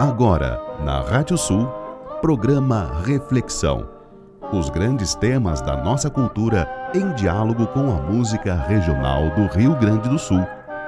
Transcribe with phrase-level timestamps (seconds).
[0.00, 1.66] Agora, na Rádio Sul,
[2.20, 3.90] programa Reflexão.
[4.52, 10.08] Os grandes temas da nossa cultura em diálogo com a música regional do Rio Grande
[10.08, 10.38] do Sul.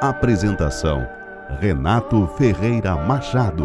[0.00, 1.04] Apresentação:
[1.59, 3.64] Renato Ferreira Machado.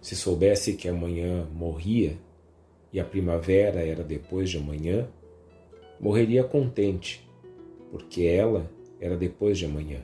[0.00, 2.18] Se soubesse que amanhã morria
[2.92, 5.06] e a primavera era depois de amanhã,
[6.00, 7.28] morreria contente,
[7.90, 10.00] porque ela era depois de amanhã.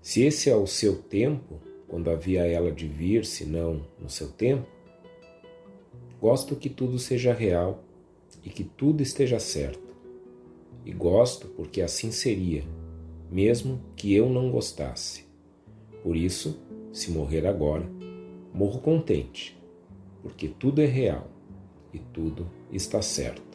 [0.00, 4.28] Se esse é o seu tempo, quando havia ela de vir, se não no seu
[4.30, 4.66] tempo,
[6.20, 7.84] gosto que tudo seja real
[8.42, 9.92] e que tudo esteja certo.
[10.84, 12.64] E gosto porque assim seria,
[13.30, 15.24] mesmo que eu não gostasse.
[16.02, 16.58] Por isso,
[16.92, 17.88] se morrer agora,
[18.52, 19.56] morro contente,
[20.22, 21.28] porque tudo é real
[21.92, 23.51] e tudo está certo.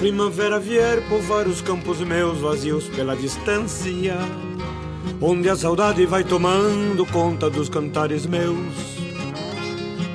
[0.00, 4.16] Primavera vier povoar os campos meus vazios pela distância,
[5.20, 8.56] onde a saudade vai tomando conta dos cantares meus,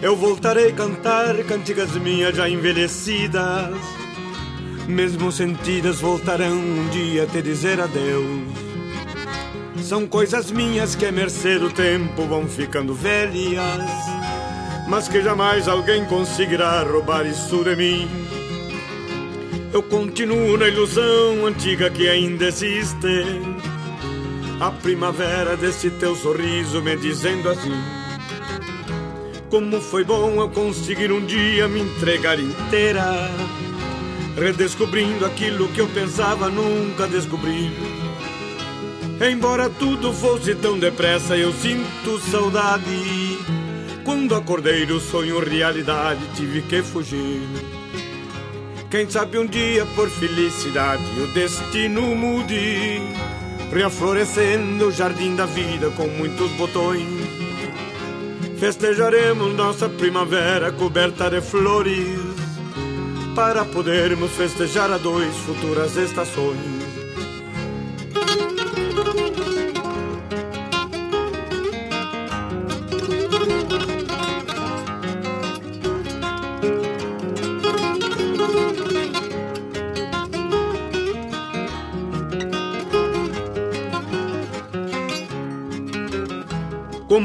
[0.02, 3.76] eu voltarei cantar cantigas minhas já envelhecidas,
[4.88, 8.42] mesmo sentidas voltarão um dia te dizer adeus.
[9.84, 13.86] São coisas minhas que a mercê do tempo vão ficando velhas,
[14.88, 18.35] mas que jamais alguém conseguirá roubar isso de mim.
[19.76, 23.26] Eu continuo na ilusão antiga que ainda existe.
[24.58, 27.74] A primavera desse teu sorriso me dizendo assim:
[29.50, 33.30] Como foi bom eu conseguir um dia me entregar inteira,
[34.38, 37.74] redescobrindo aquilo que eu pensava nunca descobrir.
[39.30, 43.40] Embora tudo fosse tão depressa, eu sinto saudade.
[44.06, 47.75] Quando acordei do sonho realidade, tive que fugir.
[48.96, 53.02] Quem sabe um dia por felicidade o destino mude,
[53.70, 57.06] reaflorescendo o jardim da vida com muitos botões.
[58.58, 62.18] Festejaremos nossa primavera coberta de flores,
[63.36, 66.75] para podermos festejar a dois futuras estações.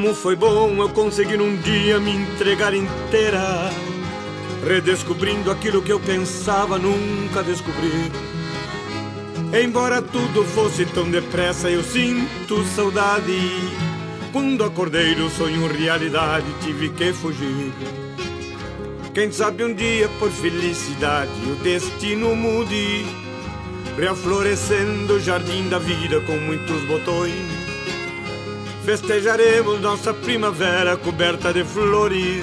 [0.00, 3.70] Como foi bom eu conseguir um dia me entregar inteira,
[4.66, 8.10] redescobrindo aquilo que eu pensava nunca descobrir.
[9.52, 13.38] Embora tudo fosse tão depressa, eu sinto saudade.
[14.32, 17.70] Quando acordei do sonho realidade, tive que fugir.
[19.12, 23.04] Quem sabe um dia por felicidade o destino mude,
[23.98, 27.59] reaflorescendo o jardim da vida com muitos botões.
[28.84, 32.42] Festejaremos nossa primavera coberta de flores,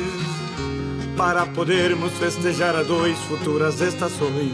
[1.17, 4.53] para podermos festejar a dois futuras estações.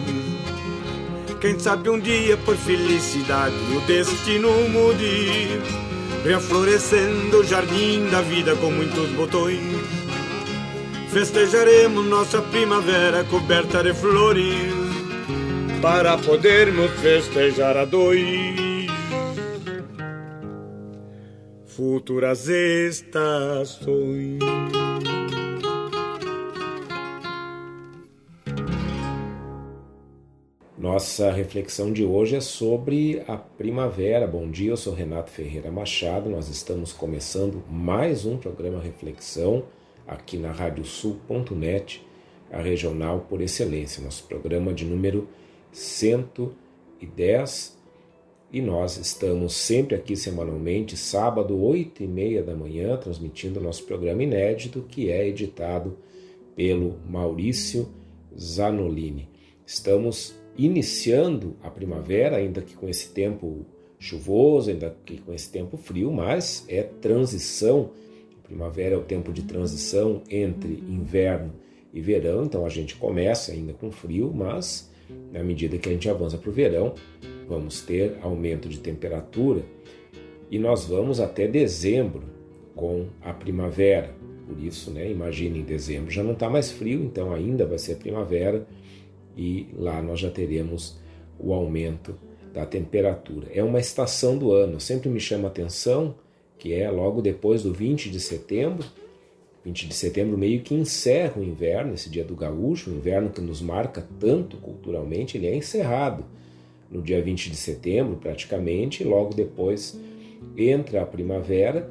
[1.42, 5.60] Quem sabe um dia por felicidade o destino mude,
[6.24, 9.60] reaflorescendo o jardim da vida com muitos botões.
[11.12, 14.74] Festejaremos nossa primavera coberta de flores,
[15.82, 18.63] para podermos festejar a dois
[21.76, 24.40] futuras estações.
[30.78, 34.28] Nossa reflexão de hoje é sobre a primavera.
[34.28, 36.30] Bom dia, eu sou Renato Ferreira Machado.
[36.30, 39.64] Nós estamos começando mais um programa Reflexão
[40.06, 42.06] aqui na radiosul.net,
[42.52, 45.28] a regional por excelência, nosso programa de número
[45.72, 47.73] 110
[48.54, 54.22] e nós estamos sempre aqui semanalmente, sábado, 8 e meia da manhã, transmitindo nosso programa
[54.22, 55.98] inédito, que é editado
[56.56, 57.90] pelo Maurício
[58.40, 59.28] Zanolini.
[59.66, 63.66] Estamos iniciando a primavera, ainda que com esse tempo
[63.98, 67.90] chuvoso, ainda que com esse tempo frio, mas é transição.
[68.44, 71.54] Primavera é o tempo de transição entre inverno
[71.92, 74.93] e verão, então a gente começa ainda com frio, mas
[75.32, 76.94] na medida que a gente avança para o verão,
[77.48, 79.64] vamos ter aumento de temperatura
[80.50, 82.24] e nós vamos até dezembro
[82.76, 84.14] com a primavera.
[84.48, 87.96] Por isso, né, imagine em dezembro já não está mais frio, então ainda vai ser
[87.96, 88.68] primavera
[89.38, 91.00] e lá nós já teremos
[91.40, 92.16] o aumento
[92.54, 93.48] da temperatura.
[93.54, 96.16] É uma estação do ano, sempre me chama atenção
[96.64, 98.86] que é logo depois do 20 de setembro.
[99.66, 103.42] 20 de setembro meio que encerra o inverno, esse dia do gaúcho, o inverno que
[103.42, 106.26] nos marca tanto culturalmente, ele é encerrado
[106.92, 109.98] no dia 20 de setembro, praticamente, e logo depois
[110.58, 111.90] entra a primavera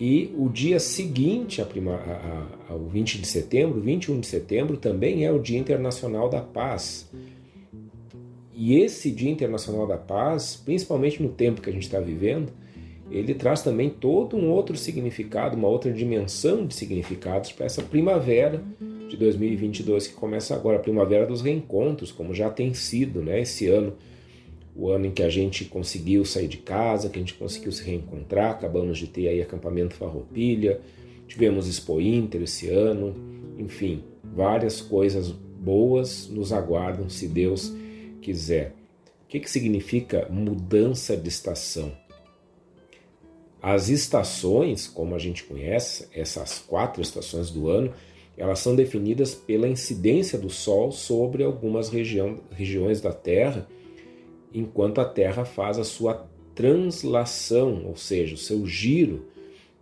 [0.00, 4.78] e o dia seguinte a prima, a, a, ao 20 de setembro, 21 de setembro,
[4.78, 7.06] também é o Dia Internacional da Paz.
[8.54, 12.50] E esse Dia Internacional da Paz, principalmente no tempo que a gente está vivendo,
[13.10, 18.62] ele traz também todo um outro significado, uma outra dimensão de significados para essa primavera
[19.08, 23.40] de 2022 que começa agora, a primavera dos reencontros, como já tem sido, né?
[23.40, 23.94] Esse ano
[24.74, 27.82] o ano em que a gente conseguiu sair de casa, que a gente conseguiu se
[27.82, 30.80] reencontrar, acabamos de ter aí acampamento Farroupilha,
[31.26, 33.14] tivemos Expo Inter esse ano,
[33.58, 37.74] enfim, várias coisas boas nos aguardam se Deus
[38.22, 38.74] quiser.
[39.24, 41.92] O que, que significa mudança de estação?
[43.62, 47.92] As estações, como a gente conhece, essas quatro estações do ano,
[48.36, 53.68] elas são definidas pela incidência do Sol sobre algumas região, regiões da Terra
[54.52, 59.26] enquanto a Terra faz a sua translação, ou seja, o seu giro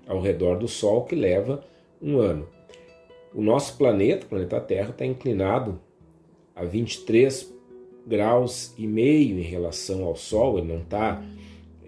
[0.07, 1.65] ao redor do Sol, que leva
[2.01, 2.49] um ano.
[3.35, 5.81] O nosso planeta, o planeta Terra, está inclinado
[6.55, 7.53] a 23
[8.07, 11.23] graus e meio em relação ao Sol, ele não está.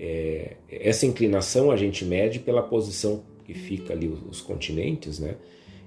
[0.03, 5.35] É, essa inclinação a gente mede pela posição que fica ali os, os continentes, né?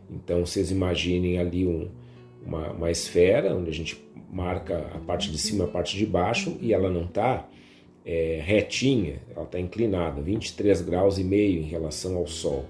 [0.07, 1.89] Então vocês imaginem ali um,
[2.45, 3.98] uma, uma esfera onde a gente
[4.31, 7.50] marca a parte de cima a parte de baixo e ela não está
[8.06, 12.65] é, retinha, ela está inclinada, 23 graus e meio em relação ao Sol.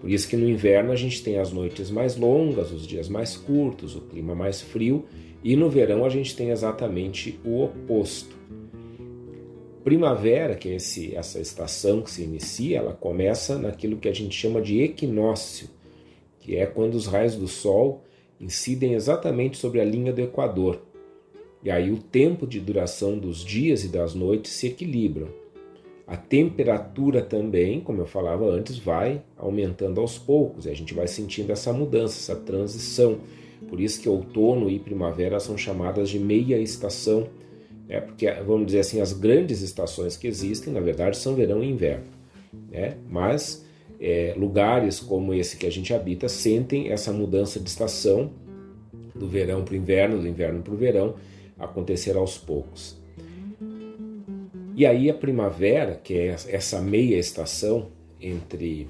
[0.00, 3.36] Por isso que no inverno a gente tem as noites mais longas, os dias mais
[3.36, 5.04] curtos, o clima mais frio,
[5.42, 8.39] e no verão a gente tem exatamente o oposto.
[9.82, 14.34] Primavera, que é esse, essa estação que se inicia, ela começa naquilo que a gente
[14.34, 15.68] chama de equinócio,
[16.38, 18.04] que é quando os raios do Sol
[18.40, 20.82] incidem exatamente sobre a linha do Equador.
[21.62, 25.28] E aí o tempo de duração dos dias e das noites se equilibram.
[26.06, 30.66] A temperatura também, como eu falava antes, vai aumentando aos poucos.
[30.66, 33.20] E a gente vai sentindo essa mudança, essa transição.
[33.68, 37.28] Por isso que outono e primavera são chamadas de meia estação,
[37.90, 38.00] né?
[38.00, 42.06] porque vamos dizer assim, as grandes estações que existem, na verdade, são verão e inverno.
[42.70, 42.96] Né?
[43.08, 43.66] Mas
[44.00, 48.30] é, lugares como esse que a gente habita sentem essa mudança de estação
[49.14, 51.16] do verão para o inverno, do inverno para o verão,
[51.58, 52.96] acontecer aos poucos.
[54.76, 57.88] E aí a primavera, que é essa meia estação
[58.20, 58.88] entre,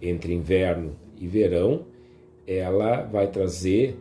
[0.00, 1.84] entre inverno e verão,
[2.46, 3.96] ela vai trazer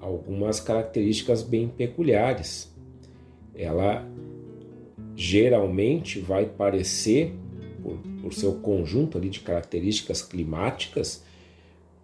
[0.00, 2.73] algumas características bem peculiares.
[3.56, 4.06] Ela
[5.16, 7.34] geralmente vai parecer
[7.82, 11.22] por, por seu conjunto ali de características climáticas,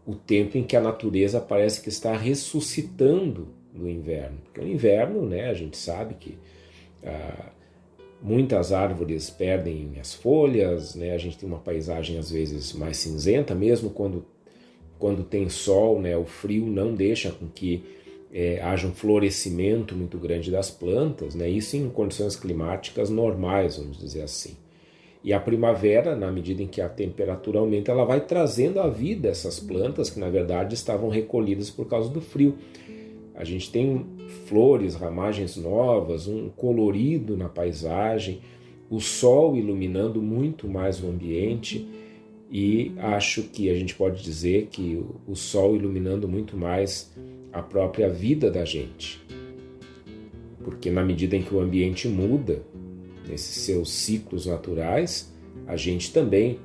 [0.06, 4.38] o tempo em que a natureza parece que está ressuscitando no inverno.
[4.44, 6.38] Porque o inverno, né, a gente sabe que
[7.05, 7.50] ah,
[8.23, 13.55] muitas árvores perdem as folhas, né, a gente tem uma paisagem às vezes mais cinzenta,
[13.55, 14.25] mesmo quando,
[14.99, 17.83] quando tem sol, né, o frio não deixa com que
[18.33, 23.99] é, haja um florescimento muito grande das plantas, né, isso em condições climáticas normais, vamos
[23.99, 24.57] dizer assim.
[25.23, 29.29] E a primavera, na medida em que a temperatura aumenta, ela vai trazendo à vida
[29.29, 32.57] essas plantas que na verdade estavam recolhidas por causa do frio.
[33.35, 34.07] A gente tem
[34.47, 38.41] flores, ramagens novas, um colorido na paisagem,
[38.89, 41.87] o sol iluminando muito mais o ambiente
[42.51, 47.15] e acho que a gente pode dizer que o sol iluminando muito mais
[47.52, 49.21] a própria vida da gente.
[50.62, 52.62] Porque na medida em que o ambiente muda,
[53.28, 55.33] nesses seus ciclos naturais,
[55.66, 56.59] a gente também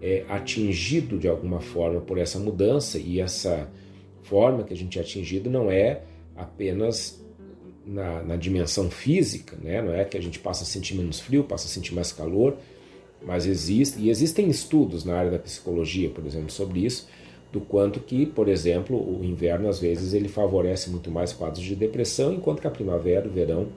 [0.00, 3.70] é atingido de alguma forma por essa mudança e essa
[4.22, 6.02] forma que a gente é atingido não é
[6.36, 7.22] apenas
[7.84, 9.82] na, na, dimensão física, né?
[9.82, 12.56] não é que a gente passa a sentir menos frio, passa a sentir mais calor,
[13.22, 17.08] mas existe, e existem estudos na área da psicologia, por exemplo, sobre isso,
[17.52, 21.74] do quanto que, por exemplo, o inverno às vezes ele favorece muito mais quadros de
[21.74, 23.68] depressão, enquanto que a primavera, o verão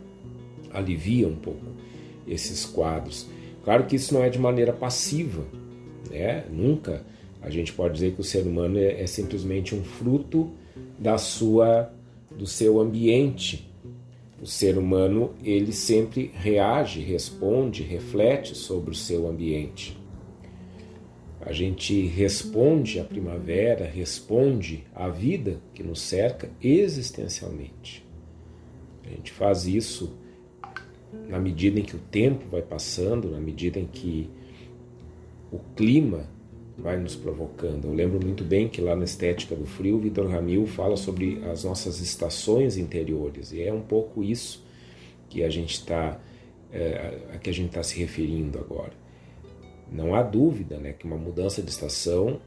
[0.71, 1.65] alivia um pouco
[2.27, 3.27] esses quadros.
[3.63, 5.43] Claro que isso não é de maneira passiva,
[6.09, 6.45] né?
[6.51, 7.03] Nunca
[7.41, 10.51] a gente pode dizer que o ser humano é, é simplesmente um fruto
[10.97, 11.91] da sua,
[12.31, 13.69] do seu ambiente.
[14.41, 19.97] O ser humano ele sempre reage, responde, reflete sobre o seu ambiente.
[21.45, 28.05] A gente responde à primavera, responde à vida que nos cerca existencialmente.
[29.05, 30.17] A gente faz isso
[31.27, 34.29] na medida em que o tempo vai passando, na medida em que
[35.51, 36.27] o clima
[36.77, 37.85] vai nos provocando.
[37.85, 41.63] Eu lembro muito bem que lá na Estética do Frio, Vitor Ramil fala sobre as
[41.63, 44.63] nossas estações interiores, e é um pouco isso
[45.29, 46.19] que a gente está
[46.71, 49.02] é, a que a gente está se referindo agora.
[49.91, 52.39] Não há dúvida né, que uma mudança de estação,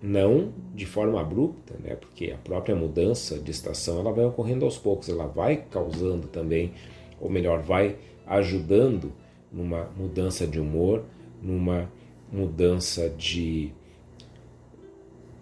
[0.00, 4.78] não de forma abrupta, né, porque a própria mudança de estação ela vai ocorrendo aos
[4.78, 6.72] poucos, ela vai causando também,
[7.20, 9.12] ou melhor, vai ajudando
[9.52, 11.04] numa mudança de humor,
[11.42, 11.90] numa
[12.32, 13.72] mudança de,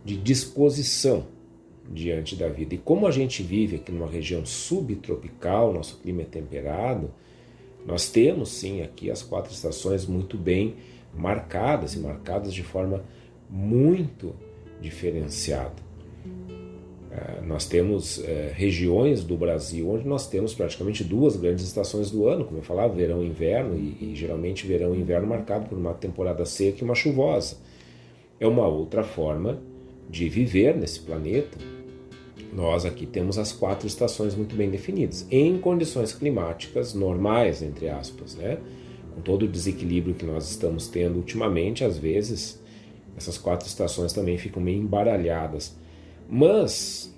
[0.04, 1.26] de disposição
[1.88, 2.74] diante da vida.
[2.74, 7.10] E como a gente vive aqui numa região subtropical, nosso clima é temperado,
[7.86, 10.76] nós temos sim aqui as quatro estações muito bem
[11.14, 13.04] marcadas e marcadas de forma
[13.48, 14.34] muito
[14.80, 15.90] diferenciada.
[17.10, 18.22] Uh, nós temos uh,
[18.54, 22.94] regiões do Brasil onde nós temos praticamente duas grandes estações do ano, como eu falava,
[22.94, 26.84] verão e inverno, e, e geralmente verão e inverno marcado por uma temporada seca e
[26.84, 27.56] uma chuvosa.
[28.38, 29.60] É uma outra forma
[30.08, 31.58] de viver nesse planeta.
[32.52, 38.34] Nós aqui temos as quatro estações muito bem definidas, em condições climáticas normais, entre aspas,
[38.34, 38.58] né?
[39.14, 42.60] Com todo o desequilíbrio que nós estamos tendo ultimamente, às vezes
[43.16, 45.78] essas quatro estações também ficam meio embaralhadas
[46.30, 47.12] mas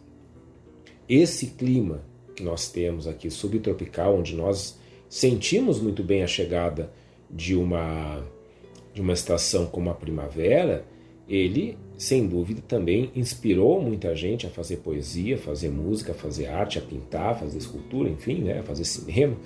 [1.06, 2.02] esse clima
[2.34, 6.90] que nós temos aqui subtropical, onde nós sentimos muito bem a chegada
[7.30, 8.24] de uma
[8.94, 10.84] de uma estação como a primavera,
[11.26, 16.82] ele sem dúvida também inspirou muita gente a fazer poesia, fazer música, fazer arte, a
[16.82, 19.36] pintar, fazer escultura, enfim, né, fazer cinema.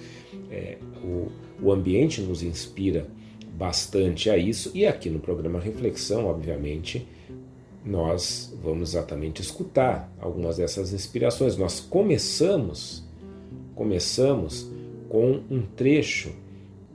[0.50, 1.28] É, o,
[1.62, 3.06] o ambiente nos inspira
[3.56, 7.06] bastante a isso e aqui no programa Reflexão, obviamente,
[7.84, 11.56] nós vamos exatamente escutar algumas dessas inspirações.
[11.56, 13.04] Nós começamos,
[13.74, 14.70] começamos
[15.08, 16.32] com um trecho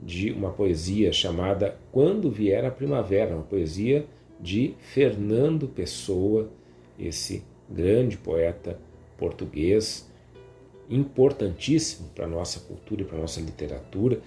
[0.02, 4.06] de uma poesia chamada Quando Vier a Primavera, uma poesia
[4.38, 6.50] de Fernando Pessoa,
[6.98, 8.78] esse grande poeta
[9.16, 10.08] português,
[10.90, 14.20] importantíssimo para a nossa cultura e para a nossa literatura,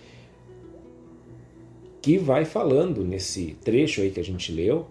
[2.05, 4.85] que vai falando nesse trecho aí que a gente leu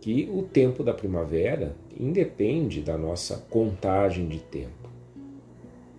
[0.00, 4.88] que o tempo da primavera independe da nossa contagem de tempo.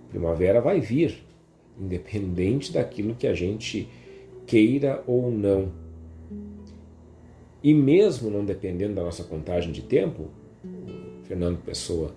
[0.10, 1.24] Primavera vai vir,
[1.80, 3.88] independente daquilo que a gente
[4.48, 5.72] queira ou não.
[7.62, 10.30] E mesmo não dependendo da nossa contagem de tempo,
[11.26, 12.16] Fernando Pessoa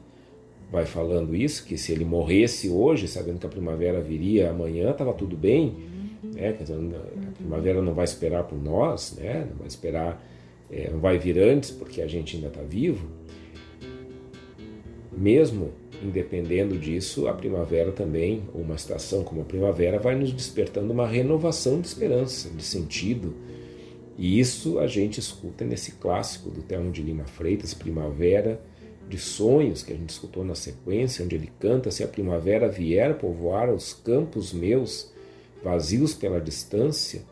[0.73, 5.13] vai falando isso, que se ele morresse hoje, sabendo que a primavera viria amanhã, estava
[5.13, 6.53] tudo bem, né?
[6.53, 9.47] Dizer, a primavera não vai esperar por nós, né?
[9.51, 10.23] não vai esperar
[10.71, 13.09] é, não vai vir antes porque a gente ainda está vivo,
[15.11, 15.73] mesmo
[16.03, 21.07] independendo disso, a primavera também, ou uma estação como a primavera, vai nos despertando uma
[21.07, 23.35] renovação de esperança, de sentido.
[24.17, 28.61] E isso a gente escuta nesse clássico do Thelmo de Lima Freitas, Primavera
[29.09, 33.19] de Sonhos, que a gente escutou na sequência, onde ele canta: Se a primavera vier
[33.19, 35.13] povoar os campos meus,
[35.63, 37.23] vazios pela distância,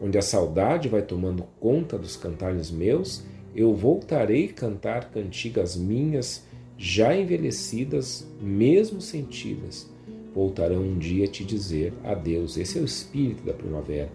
[0.00, 3.22] onde a saudade vai tomando conta dos cantares meus,
[3.54, 6.44] eu voltarei cantar cantigas minhas,
[6.76, 9.88] já envelhecidas, mesmo sentidas.
[10.34, 12.56] Voltarão um dia te dizer adeus.
[12.56, 14.10] Esse é o espírito da primavera.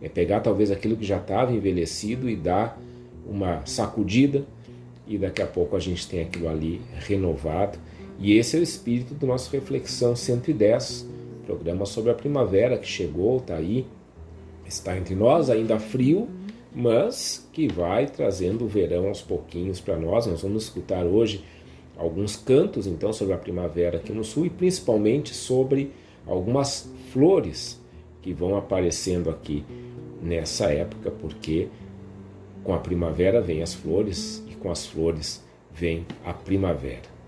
[0.00, 2.80] É pegar talvez aquilo que já estava envelhecido e dar
[3.26, 4.44] uma sacudida,
[5.06, 7.78] e daqui a pouco a gente tem aquilo ali renovado.
[8.18, 11.06] E esse é o espírito do nosso Reflexão 110,
[11.50, 13.84] programa sobre a primavera que chegou, está aí,
[14.64, 16.28] está entre nós, ainda frio,
[16.72, 20.26] mas que vai trazendo o verão aos pouquinhos para nós.
[20.26, 21.44] Nós vamos escutar hoje
[21.96, 25.90] alguns cantos então sobre a primavera aqui no sul e principalmente sobre
[26.24, 27.80] algumas flores
[28.22, 29.64] que vão aparecendo aqui
[30.22, 31.68] nessa época, porque
[32.62, 35.42] com a primavera vem as flores e com as flores
[35.72, 37.19] vem a primavera.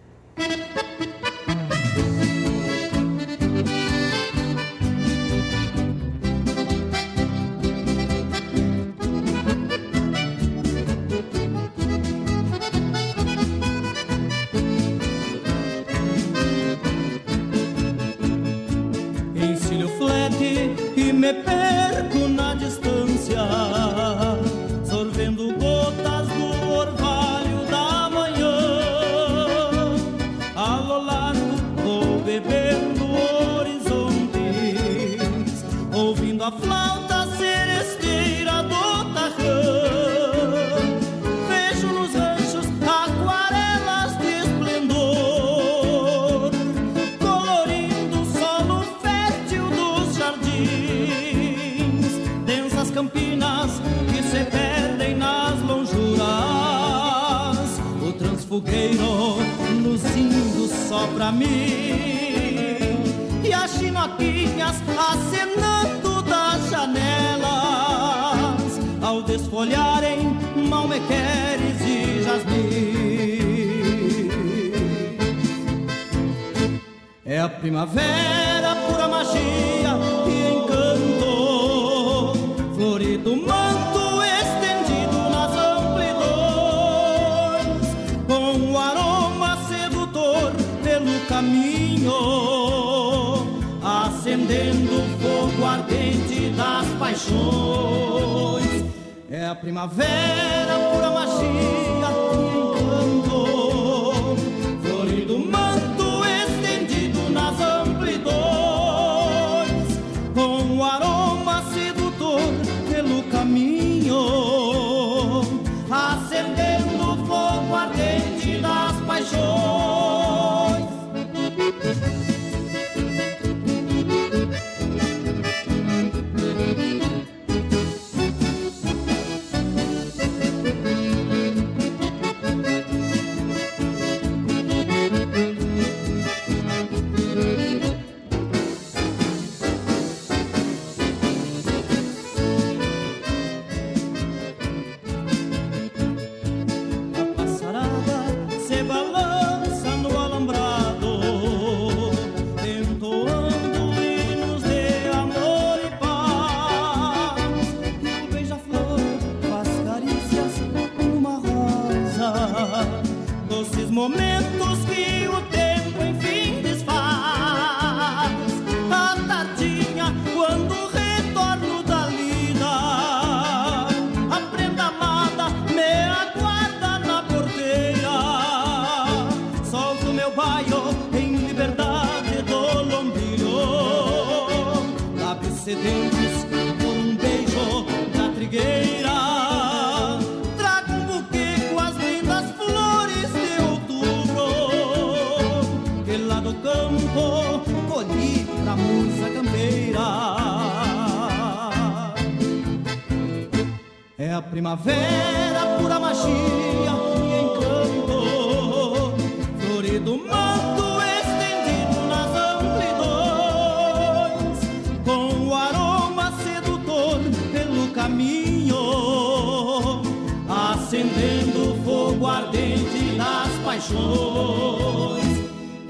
[223.82, 225.22] Paixões.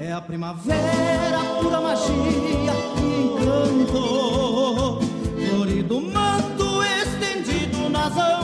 [0.01, 4.99] É a primavera, pura magia e encanto,
[5.51, 6.83] florido manto
[7.91, 8.42] nas amplidões,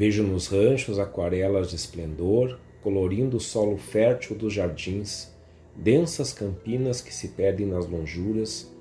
[0.00, 5.30] Vejo nos ranchos aquarelas de esplendor, colorindo o solo fértil dos jardins,
[5.76, 8.72] densas campinas que se perdem nas lonjuras,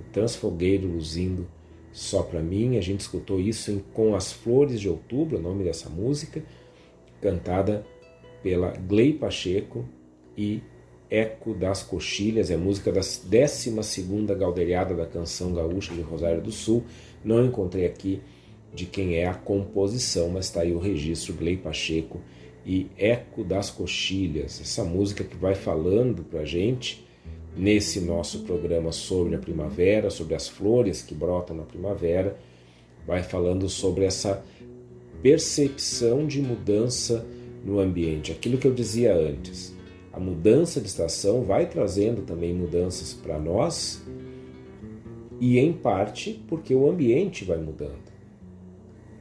[0.00, 1.46] o transfogueiro luzindo
[1.92, 2.76] só para mim.
[2.76, 6.42] A gente escutou isso em Com as Flores de Outubro, o nome dessa música,
[7.22, 7.86] cantada
[8.42, 9.84] pela Glei Pacheco
[10.36, 10.60] e
[11.08, 13.70] Eco das Coxilhas, é música da 12
[14.36, 16.82] Galderiada da Canção Gaúcha de Rosário do Sul.
[17.24, 18.20] Não encontrei aqui
[18.74, 22.20] de quem é a composição, mas está aí o registro Glei Pacheco
[22.66, 27.06] e Eco das Coxilhas, essa música que vai falando para a gente
[27.56, 32.36] nesse nosso programa sobre a primavera, sobre as flores que brotam na primavera,
[33.06, 34.44] vai falando sobre essa
[35.22, 37.24] percepção de mudança
[37.64, 38.32] no ambiente.
[38.32, 39.74] Aquilo que eu dizia antes,
[40.12, 44.02] a mudança de estação vai trazendo também mudanças para nós
[45.40, 48.03] e em parte porque o ambiente vai mudando.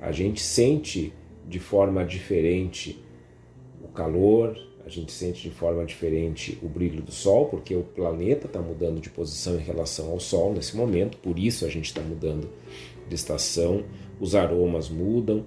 [0.04, 1.14] A gente sente
[1.48, 3.02] de forma diferente
[3.82, 4.54] o calor,
[4.86, 9.00] a gente sente de forma diferente o brilho do Sol, porque o planeta está mudando
[9.00, 12.50] de posição em relação ao Sol nesse momento, por isso a gente está mudando
[13.08, 13.86] de estação,
[14.20, 15.46] os aromas mudam,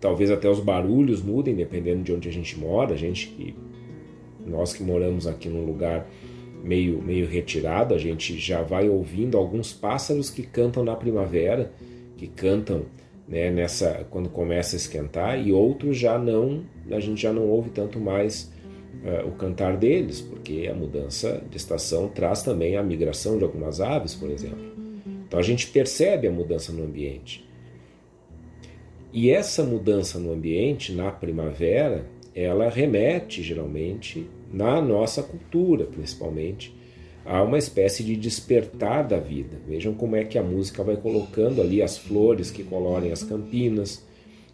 [0.00, 2.94] talvez até os barulhos mudem, dependendo de onde a gente mora.
[2.94, 3.54] A gente que
[4.44, 6.10] nós que moramos aqui num lugar
[6.60, 11.72] meio meio retirado, a gente já vai ouvindo alguns pássaros que cantam na primavera,
[12.16, 12.86] que cantam
[13.30, 17.70] né, nessa quando começa a esquentar e outros já não a gente já não ouve
[17.70, 18.52] tanto mais
[19.04, 23.80] uh, o cantar deles porque a mudança de estação traz também a migração de algumas
[23.80, 24.68] aves por exemplo.
[25.28, 27.48] Então a gente percebe a mudança no ambiente.
[29.12, 36.74] E essa mudança no ambiente, na primavera, ela remete geralmente, na nossa cultura principalmente,
[37.24, 39.56] a uma espécie de despertar da vida.
[39.66, 44.04] Vejam como é que a música vai colocando ali as flores que colorem as campinas,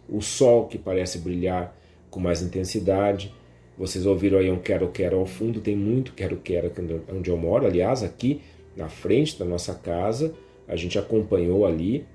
[0.09, 1.75] o sol que parece brilhar
[2.09, 3.33] com mais intensidade.
[3.77, 6.71] Vocês ouviram aí um quero-quero ao fundo, tem muito quero-quero
[7.13, 7.65] onde eu moro.
[7.65, 8.41] Aliás, aqui
[8.75, 10.33] na frente da nossa casa,
[10.67, 12.05] a gente acompanhou ali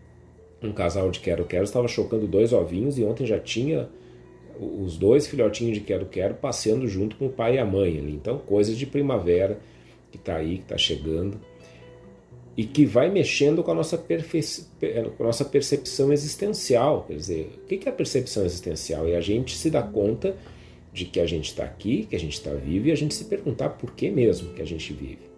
[0.63, 3.89] um casal de quero-quero, estava chocando dois ovinhos e ontem já tinha
[4.61, 8.13] os dois filhotinhos de quero-quero passeando junto com o pai e a mãe ali.
[8.13, 9.59] Então, coisas de primavera
[10.13, 11.41] que está aí, que está chegando
[12.57, 17.05] e que vai mexendo com a nossa, com a nossa percepção existencial.
[17.09, 19.09] Quer dizer, o que é a percepção existencial?
[19.09, 20.37] É a gente se dar conta
[20.93, 23.25] de que a gente está aqui, que a gente está vivo e a gente se
[23.25, 25.33] perguntar por que mesmo que a gente vive.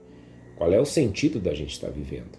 [0.57, 2.37] Qual é o sentido da gente estar tá vivendo?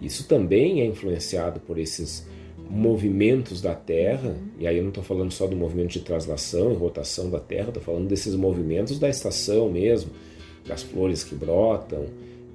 [0.00, 2.26] Isso também é influenciado por esses
[2.70, 6.76] movimentos da Terra, e aí eu não estou falando só do movimento de translação e
[6.76, 10.10] rotação da Terra, estou falando desses movimentos da estação mesmo,
[10.68, 12.06] das flores que brotam,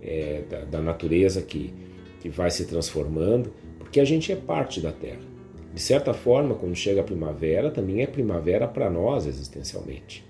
[0.01, 1.73] é, da, da, natureza que,
[2.21, 5.33] que vai se transformando, porque a gente é parte da Terra.
[5.73, 10.23] De certa forma, quando chega a primavera, também é primavera para nós existencialmente.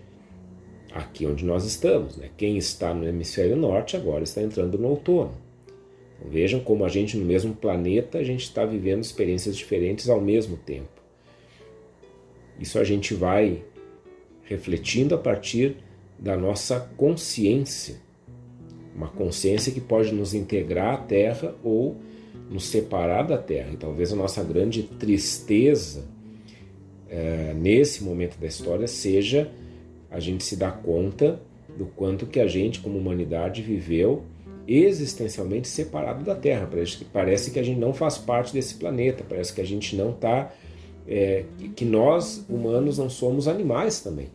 [0.93, 2.15] Aqui onde nós estamos.
[2.15, 2.29] Né?
[2.37, 5.33] Quem está no hemisfério norte agora está entrando no outono.
[6.17, 10.21] Então, vejam como a gente, no mesmo planeta, a gente está vivendo experiências diferentes ao
[10.21, 11.01] mesmo tempo.
[12.59, 13.63] Isso a gente vai
[14.43, 15.77] refletindo a partir
[16.17, 17.95] da nossa consciência.
[18.95, 21.97] Uma consciência que pode nos integrar à Terra ou
[22.49, 23.71] nos separar da Terra.
[23.73, 26.05] E talvez a nossa grande tristeza
[27.09, 29.51] é, nesse momento da história seja
[30.09, 31.41] a gente se dar conta
[31.75, 34.23] do quanto que a gente, como humanidade, viveu
[34.67, 36.67] existencialmente separado da Terra.
[36.69, 39.95] Parece que, parece que a gente não faz parte desse planeta, parece que a gente
[39.95, 40.53] não está.
[41.05, 41.43] É,
[41.75, 44.29] que nós, humanos, não somos animais também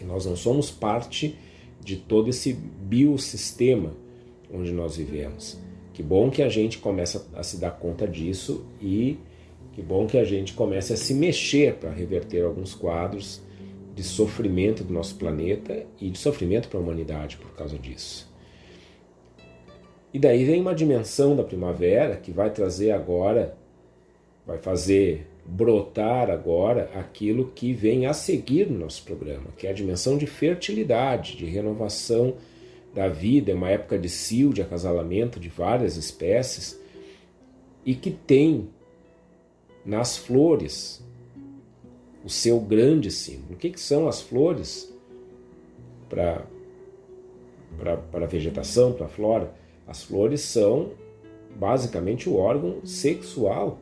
[0.00, 1.36] que nós não somos parte
[1.84, 3.92] de todo esse biosistema
[4.50, 5.58] onde nós vivemos.
[5.92, 9.18] Que bom que a gente começa a se dar conta disso e
[9.74, 13.42] que bom que a gente comece a se mexer para reverter alguns quadros
[13.94, 18.26] de sofrimento do nosso planeta e de sofrimento para a humanidade por causa disso.
[20.14, 23.54] E daí vem uma dimensão da primavera que vai trazer agora,
[24.46, 29.74] vai fazer brotar agora aquilo que vem a seguir no nosso programa, que é a
[29.74, 32.34] dimensão de fertilidade, de renovação
[32.94, 36.80] da vida, é uma época de cio, de acasalamento de várias espécies
[37.84, 38.68] e que tem
[39.84, 41.04] nas flores
[42.24, 43.54] o seu grande símbolo.
[43.54, 44.92] O que, que são as flores
[46.08, 46.44] para
[48.12, 49.54] a vegetação, para a flora?
[49.86, 50.92] As flores são
[51.56, 53.80] basicamente o órgão sexual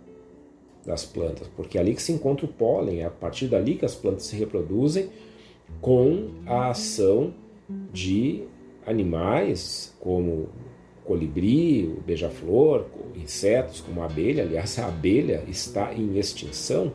[0.85, 3.85] das plantas, porque é ali que se encontra o pólen, é a partir dali que
[3.85, 5.11] as plantas se reproduzem
[5.81, 7.35] com a ação
[7.93, 8.45] de
[8.87, 10.49] animais como o
[11.05, 12.87] colibri, o beija-flor,
[13.17, 14.45] insetos como a abelha.
[14.45, 16.93] Aliás, a abelha está em extinção.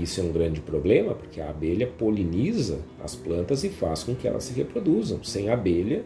[0.00, 4.26] Isso é um grande problema, porque a abelha poliniza as plantas e faz com que
[4.26, 5.22] elas se reproduzam.
[5.24, 6.04] Sem abelha,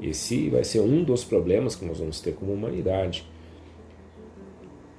[0.00, 3.26] esse vai ser um dos problemas que nós vamos ter como humanidade.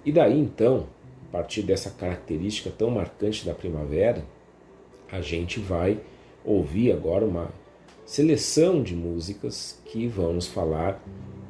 [0.03, 0.87] E daí então,
[1.29, 4.25] a partir dessa característica tão marcante da primavera,
[5.11, 5.99] a gente vai
[6.43, 7.49] ouvir agora uma
[8.05, 11.01] seleção de músicas que vão nos falar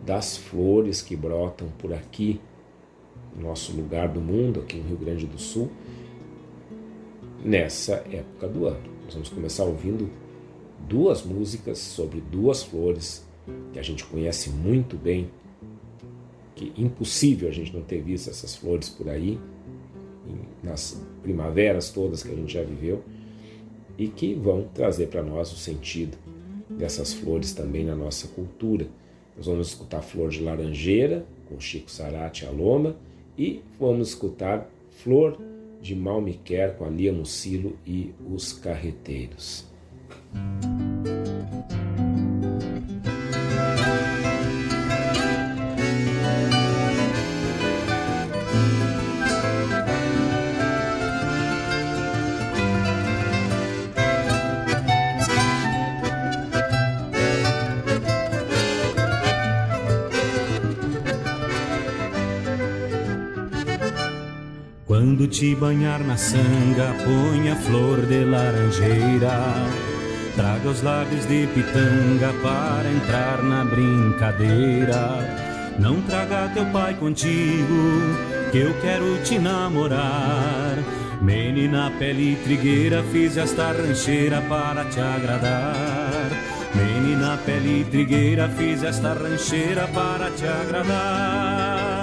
[0.06, 2.42] das flores que brotam por aqui,
[3.36, 5.72] no nosso lugar do mundo, aqui no Rio Grande do Sul,
[7.44, 8.90] nessa época do ano.
[9.06, 10.10] Nós vamos começar ouvindo
[10.80, 13.26] duas músicas sobre duas flores
[13.72, 15.30] que a gente conhece muito bem
[16.62, 19.40] que impossível a gente não ter visto essas flores por aí,
[20.64, 23.04] nas primaveras todas que a gente já viveu,
[23.98, 26.18] e que vão trazer para nós o sentido
[26.70, 28.88] dessas flores também na nossa cultura.
[29.36, 32.96] Nós vamos escutar Flor de Laranjeira, com Chico Sarate e Aloma,
[33.38, 35.38] e vamos escutar Flor
[35.82, 39.66] de Malmiquer, com a Lia Mucilo e os Carreteiros.
[65.22, 69.54] Quando te banhar na sanga, ponha flor de laranjeira.
[70.36, 75.20] Traga os lábios de pitanga para entrar na brincadeira.
[75.78, 78.18] Não traga teu pai contigo,
[78.52, 80.80] que eu quero te namorar.
[81.22, 86.32] Menina pele trigueira, fiz esta rancheira para te agradar.
[86.74, 92.01] Menina pele trigueira, fiz esta rancheira para te agradar.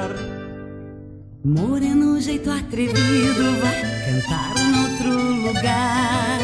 [1.49, 6.41] Moreno, jeito atrevido, vai cantar noutro lugar.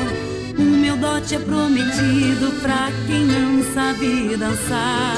[0.57, 5.17] O meu dote é prometido pra quem não sabe dançar.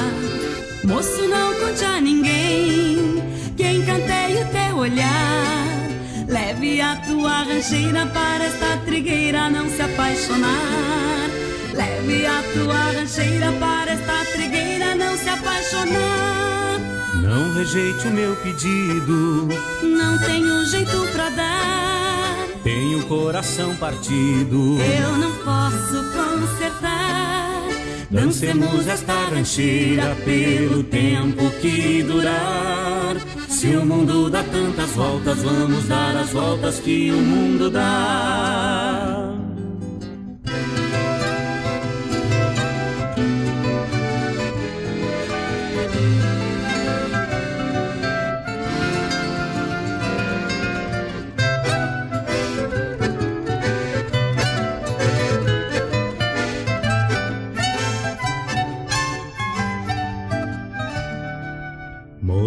[0.83, 3.23] Moço, não conte a ninguém
[3.55, 5.87] quem cantei o teu olhar.
[6.27, 11.29] Leve a tua rancheira para esta trigueira não se apaixonar.
[11.73, 16.36] Leve a tua rancheira para esta trigueira não se apaixonar.
[17.27, 19.49] Não rejeite o meu pedido.
[19.83, 22.47] Não tenho jeito pra dar.
[22.63, 24.77] Tenho coração partido.
[24.79, 27.63] Eu não posso consertar.
[28.09, 33.17] Dancemos esta rancheira pelo tempo que durar.
[33.49, 38.86] Se o mundo dá tantas voltas, vamos dar as voltas que o mundo dá.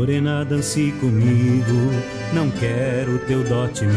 [0.00, 1.92] Morena, dance comigo,
[2.32, 3.92] não quero teu dote não.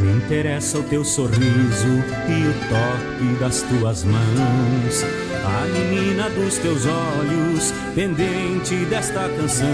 [0.00, 1.88] Me interessa o teu sorriso
[2.28, 5.04] e o toque das tuas mãos.
[5.44, 9.66] A menina dos teus olhos, pendente desta canção.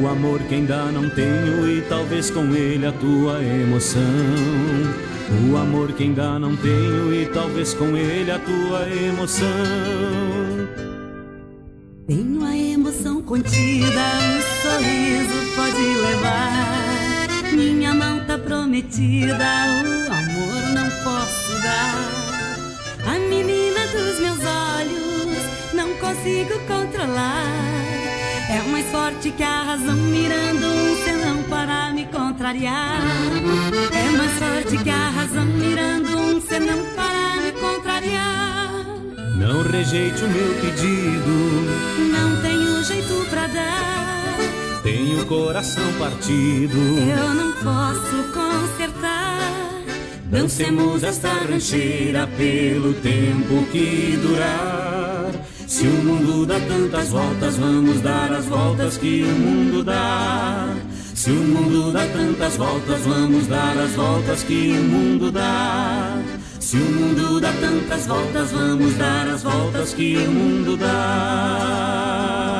[0.00, 4.00] O amor que ainda não tenho e talvez com ele a tua emoção.
[5.50, 10.89] O amor que ainda não tenho e talvez com ele a tua emoção.
[12.10, 17.52] Tenho a emoção contida, o sorriso pode levar.
[17.52, 22.56] Minha mão tá prometida, o amor não posso dar.
[23.06, 27.46] A menina dos meus olhos, não consigo controlar.
[28.50, 33.00] É mais forte que a razão, mirando um senão para me contrariar.
[33.92, 38.49] É mais forte que a razão, mirando um senão para me contrariar.
[39.40, 41.30] Não rejeite o meu pedido.
[42.12, 44.36] Não tenho jeito pra dar.
[44.82, 46.76] Tenho coração partido.
[46.76, 49.40] Eu não posso consertar.
[50.26, 55.30] Dancemos esta rancheira pelo tempo que durar.
[55.66, 60.68] Se o mundo dá tantas voltas, vamos dar as voltas que o mundo dá.
[61.14, 66.18] Se o mundo dá tantas voltas, vamos dar as voltas que o mundo dá.
[66.60, 72.59] Se o mundo dá tantas voltas, vamos dar as voltas que o mundo dá.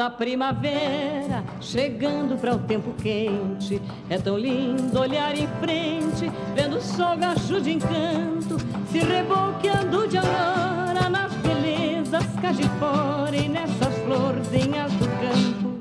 [0.00, 6.78] Ameaça a primavera, chegando para o tempo quente, é tão lindo olhar em frente, vendo
[6.78, 8.56] o sol gacho de encanto,
[8.90, 15.80] se reboqueando de aurora nas belezas cá de fora e nessas florzinhas do campo.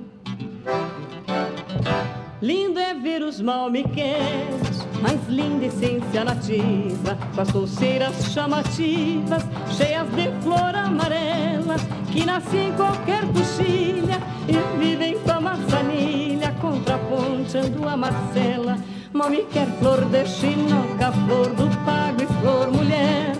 [2.41, 4.68] Lindo é ver os malmiqueiros,
[5.01, 11.81] mais linda essência nativa, com as touceiras chamativas, cheias de flor amarelas,
[12.11, 18.77] que nascem em qualquer coxilha e vivem com a maçanilha, contraponteando a Marcela.
[19.11, 23.35] Malmiquer flor de chinoca, flor do pago e flor mulher,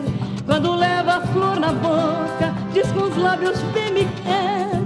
[0.45, 4.82] quando leva a flor na boca, diz com os lábios bem me quer.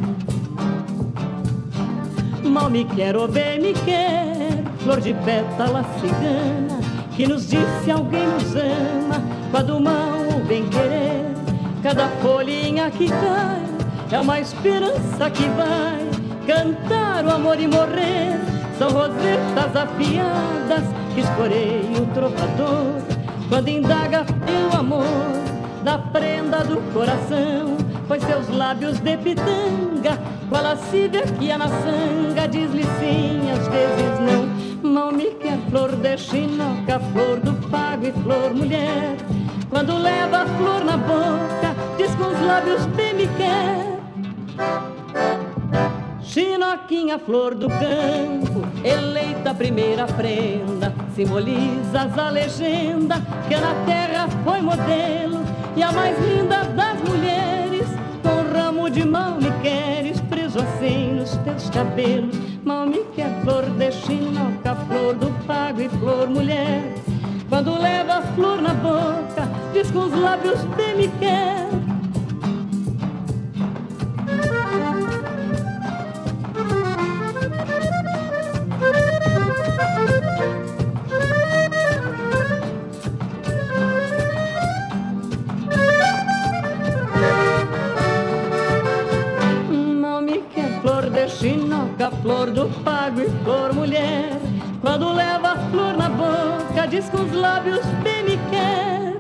[2.44, 4.33] Mal me quer ou bem me quer,
[4.84, 6.80] flor de pétala cigana,
[7.16, 11.24] que nos disse alguém nos ama, quando mal ou bem querer.
[11.82, 13.62] Cada folhinha que cai
[14.12, 16.08] é uma esperança que vai
[16.46, 18.40] cantar o amor e morrer.
[18.78, 23.02] São rosetas afiadas que escoreia o trovador,
[23.48, 25.06] quando indaga pelo amor
[25.84, 30.18] da prenda do coração, pois seus lábios de pitanga,
[30.50, 34.53] com a lascívia que há na sanga, diz-lhe sim, às vezes não.
[34.94, 39.18] Mal me quer flor de chinoca, flor do pago e flor mulher.
[39.68, 43.98] Quando leva a flor na boca, diz com os lábios bem me quer.
[46.22, 53.16] Chinoquinha, flor do campo, eleita a primeira prenda, simbolizas a legenda
[53.48, 55.44] que na terra foi modelo
[55.76, 57.88] e a mais linda das mulheres,
[58.22, 62.36] com de mal me queres preso assim nos teus cabelos.
[62.64, 66.84] Mal me quer flor de chinoca, flor do pago e flor mulher.
[67.50, 71.64] Quando leva a flor na boca, diz com os lábios bem me quer.
[92.24, 94.53] flor do pago e flor mulher.
[94.84, 99.14] Quando leva a flor na boca, diz com os lábios bem me quer.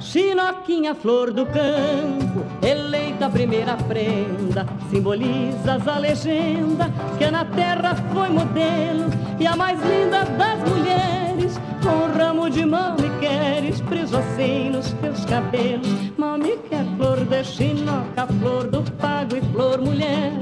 [0.00, 8.30] Chinoquinha, flor do campo, eleita a primeira prenda, simbolizas a legenda que na terra foi
[8.30, 11.60] modelo e a mais linda das mulheres.
[11.82, 16.10] Com um ramo de mão me queres, preso assim nos teus cabelos.
[16.16, 20.32] Mal me quer flor de chinoca, flor do pago e flor mulher.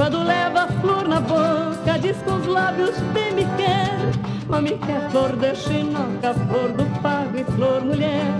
[0.00, 4.46] Quando leva a flor na boca, diz com os lábios bem me quer.
[4.48, 8.32] Mal me quer flor de chinoca, flor do pago e flor mulher.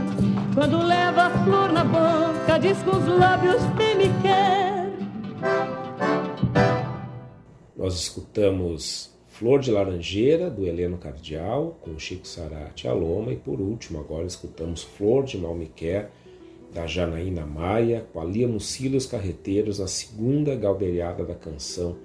[0.55, 4.91] Quando leva a flor na boca, diz com os lábios bem me quer.
[7.77, 14.01] Nós escutamos Flor de Laranjeira, do Heleno Cardial, com Chico Sarati Aloma, e por último,
[14.01, 16.11] agora escutamos Flor de Malmiquer,
[16.73, 21.97] da Janaína Maia, com a Lia Mucila e os Carreteiros, na segunda galderiada da canção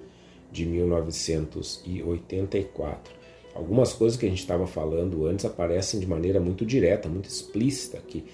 [0.50, 3.14] de 1984.
[3.54, 7.98] Algumas coisas que a gente estava falando antes aparecem de maneira muito direta, muito explícita
[7.98, 8.24] aqui.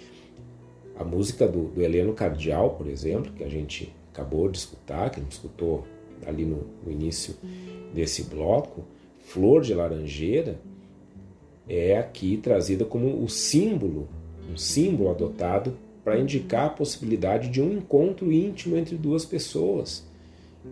[0.96, 5.20] A música do, do Heleno Cardial, por exemplo, que a gente acabou de escutar, que
[5.20, 5.86] a gente escutou
[6.26, 7.36] ali no, no início
[7.94, 8.84] desse bloco,
[9.18, 10.60] Flor de Laranjeira,
[11.68, 14.08] é aqui trazida como o símbolo,
[14.52, 20.04] um símbolo adotado para indicar a possibilidade de um encontro íntimo entre duas pessoas.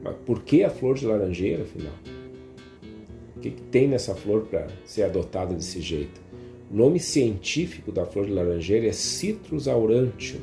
[0.03, 1.93] Mas por que a flor de laranjeira, afinal?
[3.37, 6.21] O que, que tem nessa flor para ser adotada desse jeito?
[6.71, 10.40] O nome científico da flor de laranjeira é Citrus aurantium.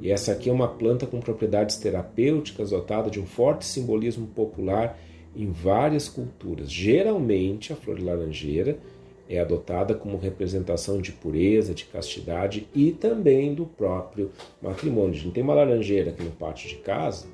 [0.00, 4.98] E essa aqui é uma planta com propriedades terapêuticas dotada de um forte simbolismo popular
[5.36, 6.70] em várias culturas.
[6.70, 8.78] Geralmente, a flor de laranjeira
[9.28, 14.30] é adotada como representação de pureza, de castidade e também do próprio
[14.60, 15.10] matrimônio.
[15.10, 17.26] A gente tem uma laranjeira aqui no pátio de casa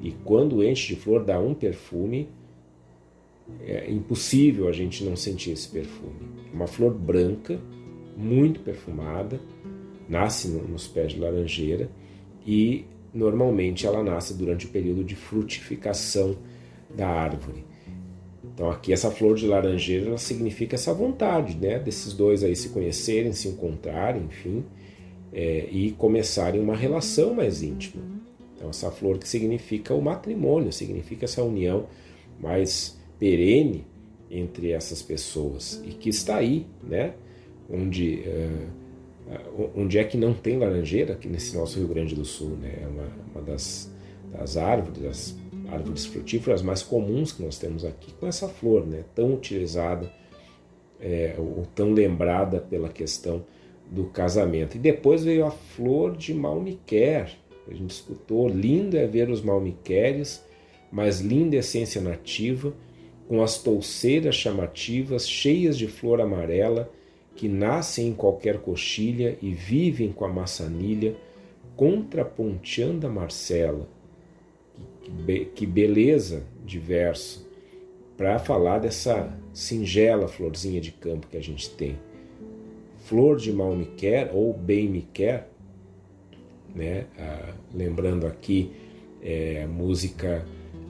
[0.00, 2.28] e quando enche de flor dá um perfume
[3.60, 6.28] é impossível a gente não sentir esse perfume.
[6.52, 7.58] Uma flor branca,
[8.16, 9.40] muito perfumada,
[10.08, 11.90] nasce nos pés de laranjeira
[12.46, 16.36] e normalmente ela nasce durante o período de frutificação
[16.94, 17.64] da árvore.
[18.56, 22.70] Então aqui essa flor de laranjeira ela significa essa vontade, né, desses dois aí se
[22.70, 24.64] conhecerem, se encontrarem, enfim,
[25.30, 28.02] é, e começarem uma relação mais íntima.
[28.56, 31.84] Então essa flor que significa o matrimônio, significa essa união
[32.40, 33.84] mais perene
[34.30, 37.12] entre essas pessoas e que está aí, né?
[37.68, 42.56] Onde, uh, onde é que não tem laranjeira aqui nesse nosso Rio Grande do Sul,
[42.56, 42.78] né?
[42.82, 43.92] É uma, uma das,
[44.32, 45.36] das árvores, das
[45.68, 49.04] árvores frutíferas mais comuns que nós temos aqui, com essa flor, né?
[49.14, 50.10] Tão utilizada
[51.00, 53.44] é, ou tão lembrada pela questão
[53.90, 54.76] do casamento.
[54.76, 57.36] E depois veio a flor de Malmiquer,
[57.68, 60.44] a gente escutou, lindo é ver os malmiqueres,
[60.90, 62.72] mas linda essência nativa,
[63.28, 66.90] com as touceiras chamativas, cheias de flor amarela,
[67.34, 71.16] que nascem em qualquer coxilha e vivem com a maçanilha,
[71.74, 73.88] contraponteando a Marcela.
[75.54, 77.46] Que beleza de verso
[78.16, 81.98] para falar dessa singela florzinha de campo que a gente tem.
[83.04, 85.48] Flor de mal me quer ou bem me quer,
[86.74, 87.06] né?
[87.18, 88.72] Ah, lembrando aqui
[89.22, 90.44] é, a música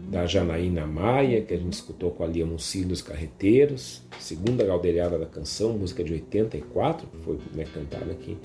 [0.09, 5.19] da Janaína Maia, que a gente escutou com a Lia Muncilho os Carreteiros, segunda galderiada
[5.19, 8.37] da canção, música de 84, que foi né, cantada aqui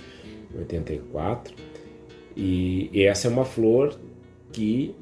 [0.53, 1.53] em 84.
[2.35, 3.95] E, e essa é uma flor
[4.51, 4.95] que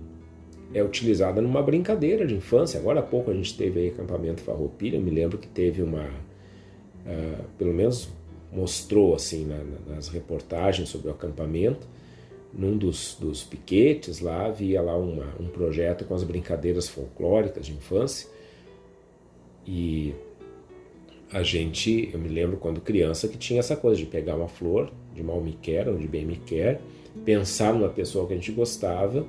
[0.74, 2.80] é utilizada numa brincadeira de infância.
[2.80, 6.05] Agora há pouco a gente teve aí acampamento Farroupilha, eu me lembro que teve uma,
[6.05, 8.09] uh, pelo menos
[8.51, 11.88] mostrou assim na, nas reportagens sobre o acampamento,
[12.51, 17.74] num dos, dos piquetes lá havia lá uma, um projeto com as brincadeiras folclóricas de
[17.74, 18.28] infância
[19.67, 20.15] e
[21.32, 24.91] a gente, eu me lembro quando criança que tinha essa coisa de pegar uma flor
[25.13, 26.82] de mal me quer ou de bem me quer,
[27.24, 29.28] pensar numa pessoa que a gente gostava,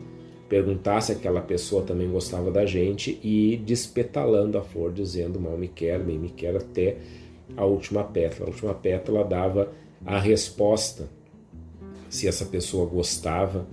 [0.50, 5.68] perguntar se aquela pessoa também gostava da gente e despetalando a flor dizendo mal me
[5.68, 6.96] quer, bem me quer até
[7.56, 8.46] a última pétala.
[8.46, 9.72] A última pétala dava
[10.04, 11.08] a resposta
[12.08, 13.64] se essa pessoa gostava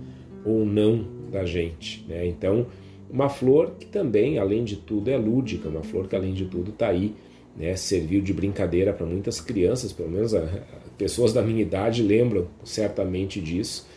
[0.44, 2.06] ou não da gente.
[2.08, 2.24] Né?
[2.28, 2.68] Então,
[3.10, 6.70] uma flor que também, além de tudo, é lúdica, uma flor que, além de tudo,
[6.70, 7.12] está aí,
[7.56, 7.74] né?
[7.74, 12.46] serviu de brincadeira para muitas crianças, pelo menos a, a, pessoas da minha idade lembram
[12.62, 13.88] certamente disso,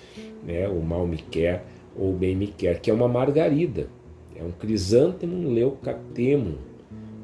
[0.43, 0.67] né?
[0.67, 1.63] o mal me quer
[1.95, 3.87] ou bem me quer, que é uma margarida,
[4.35, 6.57] é um crisântemo leucatemo,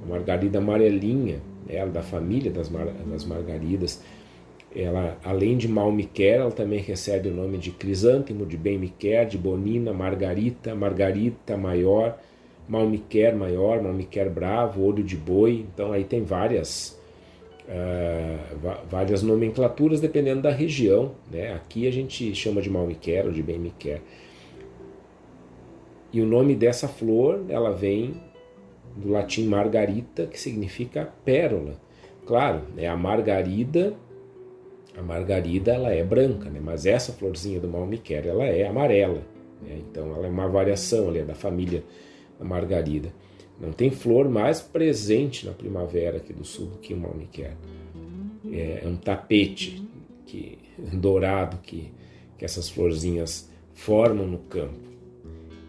[0.03, 1.86] uma margarida amarelinha, né?
[1.88, 4.01] da família das, mar, das margaridas,
[4.76, 9.93] ela, além de Malmiquer, ela também recebe o nome de crisântemo, de Bem-Miquer, de Bonina,
[9.93, 12.18] Margarita, Margarita Maior,
[12.68, 15.65] Malmiquer Maior, Malmiquer Bravo, Olho de Boi.
[15.74, 16.99] Então aí tem várias,
[17.68, 21.13] uh, várias nomenclaturas dependendo da região.
[21.32, 21.53] Né?
[21.53, 24.01] Aqui a gente chama de Malmiquer ou de Bem-Miquer.
[26.12, 28.22] E o nome dessa flor, ela vem
[28.95, 31.80] do latim margarita, que significa pérola.
[32.26, 33.95] Claro, é a margarida
[34.97, 36.60] a margarida ela é branca, né?
[36.62, 39.22] mas essa florzinha do malmiquer ela é amarela.
[39.62, 39.80] Né?
[39.80, 41.84] Então ela é uma variação ali, é da família
[42.39, 43.14] da margarida.
[43.62, 47.55] Não tem flor mais presente na primavera aqui do sul do que o malmiquer.
[48.51, 49.88] É, é um tapete
[50.26, 50.58] que,
[50.93, 51.91] dourado que,
[52.36, 54.87] que essas florzinhas formam no campo.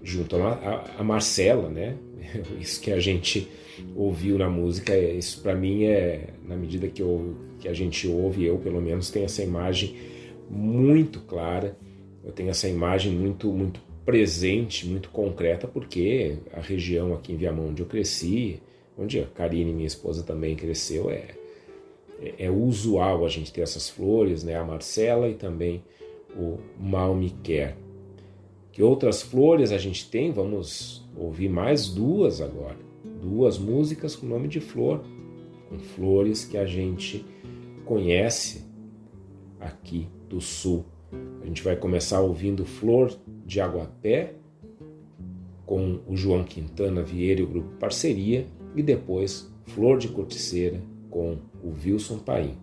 [0.09, 1.97] Junto a, a, a Marcela, né?
[2.59, 3.47] Isso que a gente
[3.95, 8.45] ouviu na música, isso para mim é, na medida que eu que a gente ouve,
[8.45, 9.97] eu pelo menos tenho essa imagem
[10.49, 11.77] muito clara,
[12.25, 17.69] eu tenho essa imagem muito, muito presente, muito concreta, porque a região aqui em Viamão
[17.69, 18.63] onde eu cresci,
[18.97, 21.25] onde a Karine, minha esposa, também cresceu, é,
[22.21, 24.55] é, é usual a gente ter essas flores, né?
[24.55, 25.83] a Marcela e também
[26.37, 27.77] o Mal Me Quer.
[28.79, 30.31] Que outras flores a gente tem?
[30.31, 32.76] Vamos ouvir mais duas agora.
[33.20, 35.03] Duas músicas com nome de flor,
[35.68, 37.26] com flores que a gente
[37.85, 38.64] conhece
[39.59, 40.85] aqui do sul.
[41.43, 44.35] A gente vai começar ouvindo Flor de Aguapé
[45.66, 51.37] com o João Quintana Vieira e o grupo Parceria e depois Flor de Corticeira com
[51.64, 52.57] o Wilson Paim.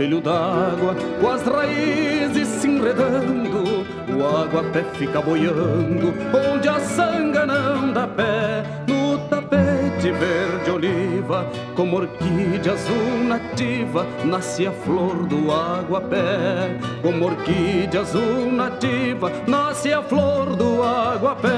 [0.00, 7.92] Espelho d'água, com as raízes se enredando, o água-pé fica boiando, onde a sanga não
[7.92, 11.46] dá pé, no tapete verde oliva,
[11.76, 20.02] como orquídea azul nativa, nasce a flor do água-pé, como orquídea azul nativa, nasce a
[20.02, 21.48] flor do água-pé.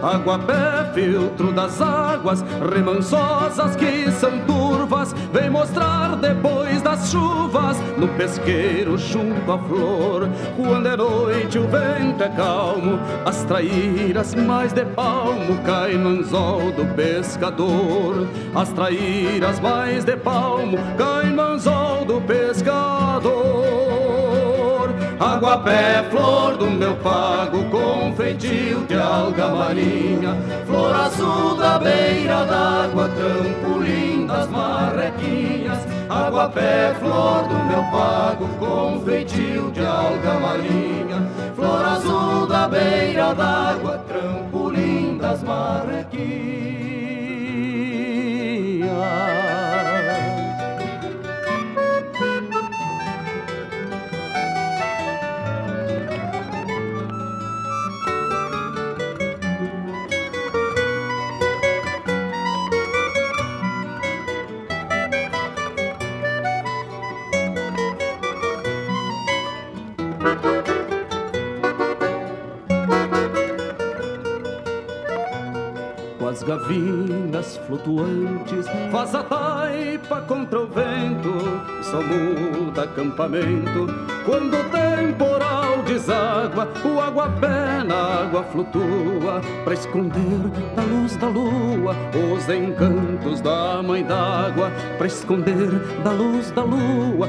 [0.00, 4.38] Água pé, filtro das águas remansosas que são
[5.32, 10.28] vem mostrar depois das chuvas no pesqueiro junto à flor.
[10.56, 16.72] Quando é noite o vento é calmo, as traíras mais de palmo caem no anzol
[16.72, 18.26] do pescador.
[18.54, 23.68] As traíras mais de palmo caem no anzol do pescador.
[25.20, 32.44] Água pé, flor do meu pago, com feitio de alga marinha, flor azul da beira
[32.44, 35.78] d'água, trampolim das marrequinhas.
[36.08, 41.26] Água pé, flor do meu pago, com feitio de alga marinha,
[41.56, 46.38] flor azul da beira d'água, trampolim das marrequinhas.
[76.42, 81.32] Gavinas flutuantes, faz a taipa contra o vento,
[81.82, 83.86] só muda acampamento.
[84.24, 91.96] Quando o temporal deságua, o água-pé na água flutua, para esconder da luz da lua
[92.34, 95.70] os encantos da mãe d'água, para esconder
[96.04, 97.28] da luz da lua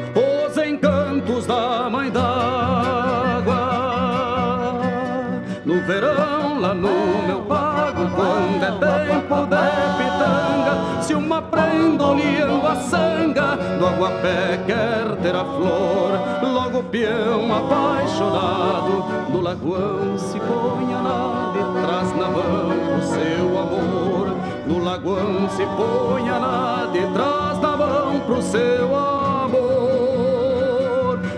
[11.09, 16.11] Se uma prenda olhando a sanga do aguapé quer ter a flor,
[16.43, 23.01] logo o peão apaixonado do lagoão se põe a nada e traz na mão o
[23.01, 24.37] seu amor.
[24.67, 29.59] No lagoão se põe a nada e traz na mão pro seu amor.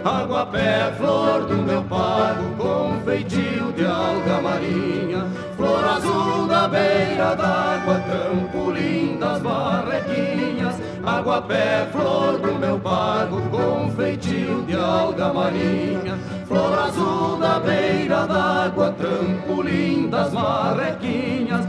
[0.03, 5.25] Aguapé, flor do meu pago, com feitio de alga marinha,
[5.61, 10.75] flor azul da beira d'água, trampolim das barrequinhas.
[11.05, 18.91] Aguapé, flor do meu pago, com feitio de alga marinha, flor azul da beira d'água,
[18.99, 21.65] trampolim das marrequinhas,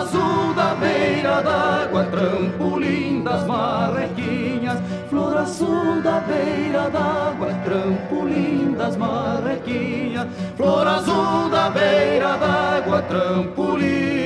[0.00, 4.78] azul da beira d'água, trampolim das marrequinhas,
[5.08, 10.26] flor azul da beira d'água, trampolim das marrequinhas,
[10.56, 14.20] flor azul da beira d'água, trampolim.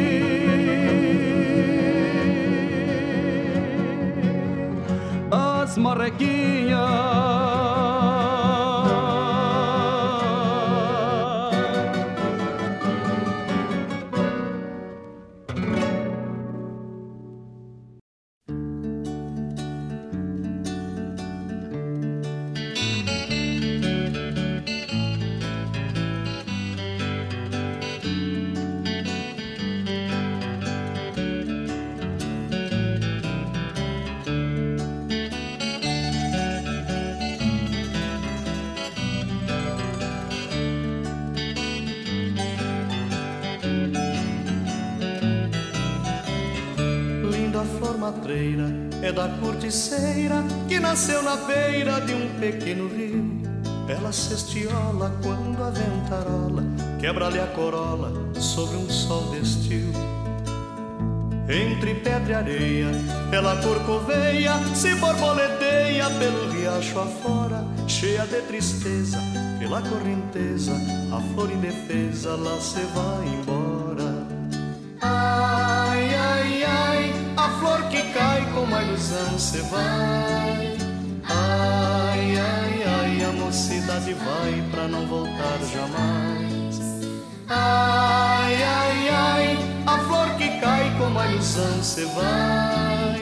[5.30, 6.63] Das marrequinhas.
[49.02, 53.42] É da corticeira que nasceu na beira de um pequeno rio.
[53.86, 56.64] Ela cestiola quando a ventarola
[56.98, 58.10] quebra-lhe a corola
[58.40, 59.92] sobre um sol de estio.
[61.46, 62.86] Entre pedra e areia,
[63.30, 69.18] ela corcoveia, se borboleteia pelo riacho afora, cheia de tristeza,
[69.58, 70.72] pela correnteza,
[71.12, 74.26] a flor indefesa lá se vai embora.
[75.02, 75.93] Ai,
[77.44, 80.78] a flor que cai como a ilusão se vai.
[81.24, 86.80] Ai, ai, ai, a mocidade vai pra não voltar jamais.
[87.48, 93.20] Ai, ai, ai, a flor que cai como a ilusão se vai.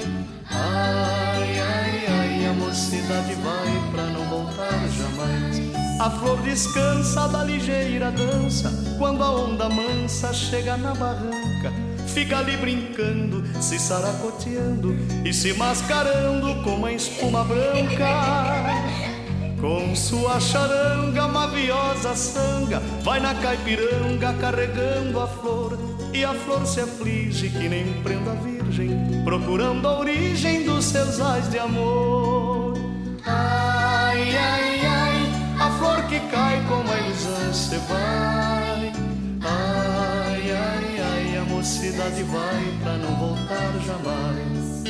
[0.51, 6.01] Ai, ai, ai, a mocidade vai pra não voltar jamais.
[6.01, 11.91] A flor descansa da ligeira dança quando a onda mansa chega na barranca.
[12.13, 14.95] Fica ali brincando, se saracoteando
[15.25, 18.07] e se mascarando com uma espuma branca.
[19.59, 25.79] Com sua charanga, maviosa sanga, vai na caipiranga carregando a flor.
[26.13, 28.91] E a flor se aflige que nem prenda virgem,
[29.25, 32.75] procurando a origem dos seus ais de amor.
[33.25, 38.93] Ai, ai, ai, a flor que cai como a ilusão se vai.
[39.45, 40.02] Ai,
[41.63, 44.83] mocidade vai pra não voltar jamais.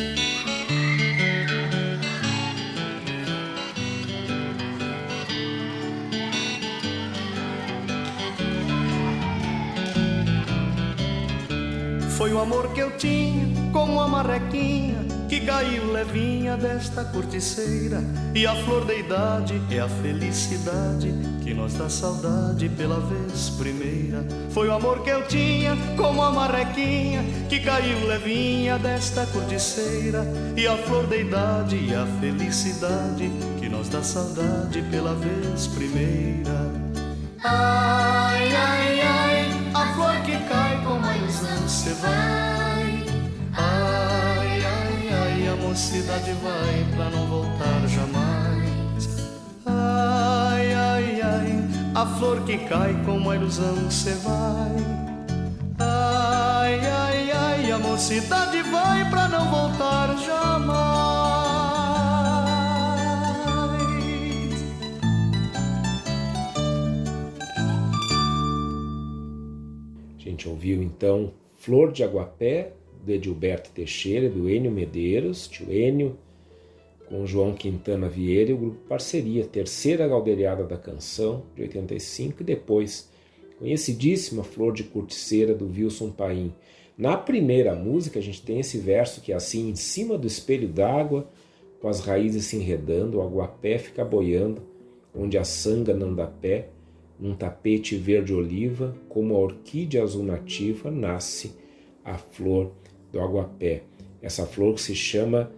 [12.16, 15.01] Foi o amor que eu tinha como a marrequinha
[15.32, 18.04] que caiu levinha desta corticeira.
[18.34, 21.10] E a flor da idade é a felicidade
[21.42, 24.26] que nos dá saudade pela vez primeira.
[24.50, 30.22] Foi o amor que eu tinha como a marrequinha que caiu levinha desta corticeira.
[30.54, 36.70] E a flor da idade é a felicidade que nos dá saudade pela vez primeira.
[37.42, 42.51] Ai, ai, ai, a flor que cai como a ilusão se vai.
[45.72, 49.08] Mocidade vai pra não voltar jamais.
[49.64, 51.64] Ai, ai, ai,
[51.94, 54.76] a flor que cai como a ilusão se vai.
[55.78, 60.52] Ai, ai, ai, a mocidade vai pra não voltar jamais.
[70.18, 76.16] A gente ouviu então Flor de Aguapé, de Edilberto Teixeira, do Enio Medeiros, tio Enio,
[77.08, 82.44] com João Quintana Vieira e o grupo Parceria, terceira galderiada da canção, de 85, e
[82.44, 83.10] depois,
[83.58, 86.54] conhecidíssima Flor de Corticeira, do Wilson Paim.
[86.96, 90.68] Na primeira música, a gente tem esse verso que é assim, em cima do espelho
[90.68, 91.28] d'água,
[91.80, 94.62] com as raízes se enredando, o aguapé fica boiando,
[95.14, 96.68] onde a sanga não dá pé,
[97.18, 101.52] num tapete verde oliva, como a orquídea azul nativa, nasce
[102.04, 102.72] a flor
[103.12, 103.82] do aguapé.
[104.20, 105.52] essa flor se chama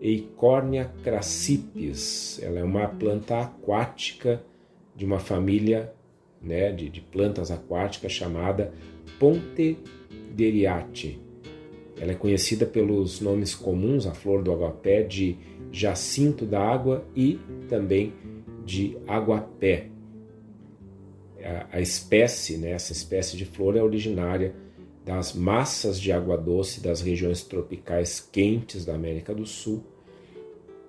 [0.00, 2.38] Eicornia crassipes.
[2.42, 4.44] Ela é uma planta aquática
[4.94, 5.92] de uma família
[6.42, 8.72] né, de, de plantas aquáticas chamada
[9.18, 11.18] Pontederiate.
[11.98, 15.38] Ela é conhecida pelos nomes comuns, a flor do aguapé, de
[15.72, 18.12] jacinto da água e também
[18.64, 19.88] de aguapé.
[21.42, 24.54] A, a espécie, né, essa espécie de flor é originária
[25.04, 29.84] das massas de água doce das regiões tropicais quentes da América do Sul,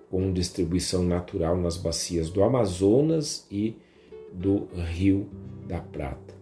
[0.09, 3.75] com distribuição natural nas bacias do Amazonas e
[4.31, 5.27] do Rio
[5.67, 6.33] da Prata.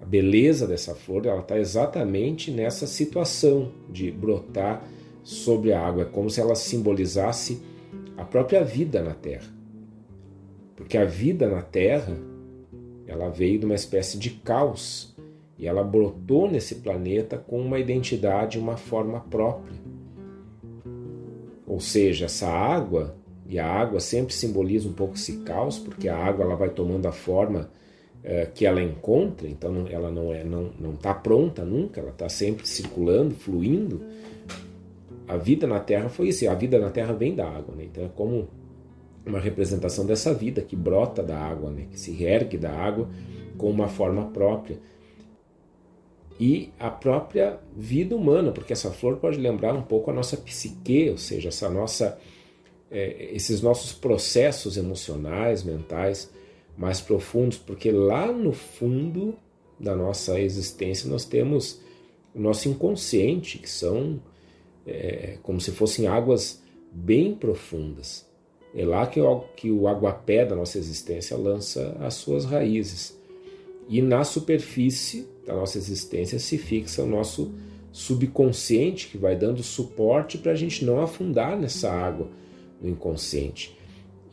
[0.00, 4.82] A beleza dessa flor está exatamente nessa situação de brotar
[5.22, 7.62] sobre a água, é como se ela simbolizasse
[8.16, 9.48] a própria vida na Terra.
[10.74, 12.16] Porque a vida na Terra
[13.06, 15.14] ela veio de uma espécie de caos
[15.60, 19.76] e ela brotou nesse planeta com uma identidade, uma forma própria.
[21.66, 23.14] Ou seja, essa água,
[23.46, 27.04] e a água sempre simboliza um pouco esse caos, porque a água ela vai tomando
[27.04, 27.70] a forma
[28.24, 32.28] é, que ela encontra, então ela não é não não está pronta nunca, ela está
[32.30, 34.00] sempre circulando, fluindo.
[35.28, 37.84] A vida na Terra foi isso, a vida na Terra vem da água, né?
[37.84, 38.48] então é como
[39.26, 41.86] uma representação dessa vida que brota da água, né?
[41.90, 43.10] que se ergue da água
[43.58, 44.78] com uma forma própria.
[46.40, 51.10] E a própria vida humana, porque essa flor pode lembrar um pouco a nossa psique,
[51.10, 52.18] ou seja, essa nossa,
[52.90, 56.32] é, esses nossos processos emocionais, mentais,
[56.78, 59.34] mais profundos, porque lá no fundo
[59.78, 61.82] da nossa existência nós temos
[62.34, 64.18] o nosso inconsciente, que são
[64.86, 68.26] é, como se fossem águas bem profundas.
[68.74, 73.18] É lá que o, que o aguapé da nossa existência lança as suas raízes.
[73.90, 77.52] E na superfície da nossa existência se fixa o nosso
[77.92, 82.28] subconsciente, que vai dando suporte para a gente não afundar nessa água
[82.80, 83.76] do inconsciente.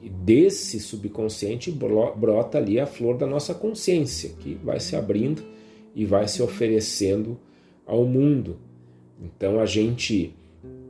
[0.01, 5.43] E desse subconsciente brota ali a flor da nossa consciência, que vai se abrindo
[5.95, 7.37] e vai se oferecendo
[7.85, 8.57] ao mundo.
[9.19, 10.35] Então a gente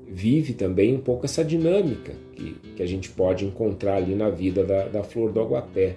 [0.05, 4.63] vive também um pouco essa dinâmica que, que a gente pode encontrar ali na vida
[4.65, 5.95] da, da flor do aguapé.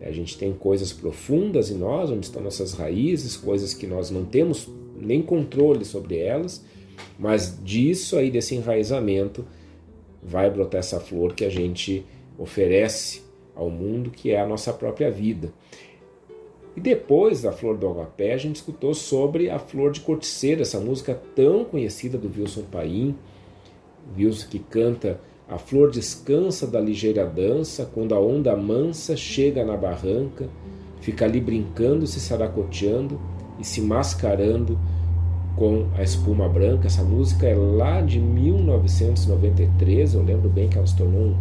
[0.00, 4.24] A gente tem coisas profundas em nós, onde estão nossas raízes, coisas que nós não
[4.24, 6.64] temos nem controle sobre elas,
[7.18, 9.44] mas disso aí, desse enraizamento,
[10.22, 12.04] vai brotar essa flor que a gente
[12.38, 13.22] oferece
[13.54, 15.52] ao mundo, que é a nossa própria vida.
[16.76, 20.78] E depois da Flor do Aguapé, a gente escutou sobre a Flor de Corticeira, essa
[20.78, 23.16] música tão conhecida do Wilson Paim,
[24.16, 29.76] Wilson que canta A flor descansa da ligeira dança, quando a onda mansa chega na
[29.76, 30.48] barranca,
[31.00, 33.18] fica ali brincando, se saracoteando
[33.58, 34.78] e se mascarando
[35.56, 36.86] com a espuma branca.
[36.86, 41.36] Essa música é lá de 1993, eu lembro bem que ela se tornou um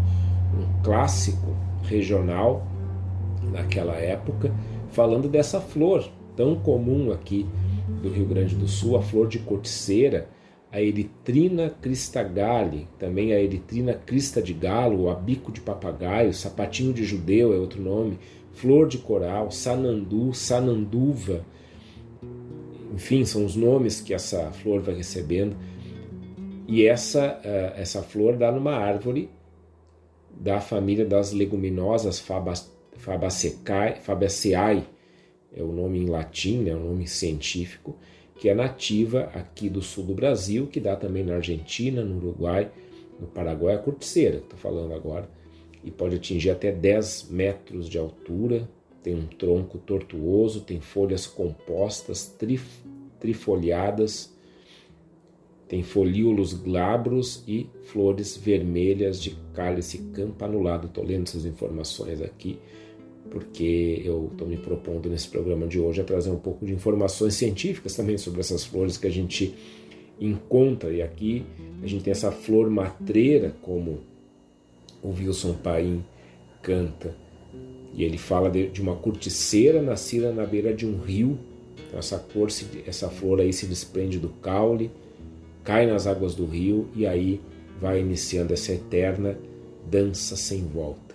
[0.56, 2.66] um clássico regional
[3.52, 4.52] naquela época,
[4.92, 7.46] falando dessa flor tão comum aqui
[8.02, 10.30] do Rio Grande do Sul, a flor de corticeira,
[10.78, 17.04] a Eritrina cristagalli, também a Eritrina crista de galo, a bico de papagaio, sapatinho de
[17.04, 18.20] judeu é outro nome,
[18.54, 21.44] flor de coral, sanandu, sananduva,
[22.94, 25.56] enfim, são os nomes que essa flor vai recebendo.
[26.68, 29.32] E essa, eh, essa flor dá numa árvore
[30.32, 32.24] da família das leguminosas
[33.00, 34.84] Fabaceae,
[35.56, 37.98] é o nome em latim, é né, o nome científico,
[38.38, 42.72] que é nativa aqui do sul do Brasil, que dá também na Argentina, no Uruguai,
[43.20, 45.30] no Paraguai, a corticeira, estou falando agora,
[45.84, 48.70] e pode atingir até 10 metros de altura,
[49.02, 52.66] tem um tronco tortuoso, tem folhas compostas, trif
[53.20, 54.36] trifoliadas,
[55.68, 60.88] tem folíolos glabros e flores vermelhas de cálice campanulado.
[60.88, 62.60] Estou lendo essas informações aqui
[63.30, 67.36] porque eu estou me propondo nesse programa de hoje a trazer um pouco de informações
[67.36, 69.54] científicas também sobre essas flores que a gente
[70.20, 70.92] encontra.
[70.92, 71.46] E aqui
[71.82, 74.00] a gente tem essa flor matreira, como
[75.02, 76.04] o Wilson Paim
[76.62, 77.16] canta.
[77.94, 81.38] E ele fala de, uma corticeira nascida na beira de um rio.
[81.88, 82.50] Então essa, cor,
[82.86, 84.92] essa flor aí se desprende do caule
[85.68, 87.42] cai nas águas do rio e aí
[87.82, 89.38] vai iniciando essa eterna
[89.86, 91.07] dança sem volta.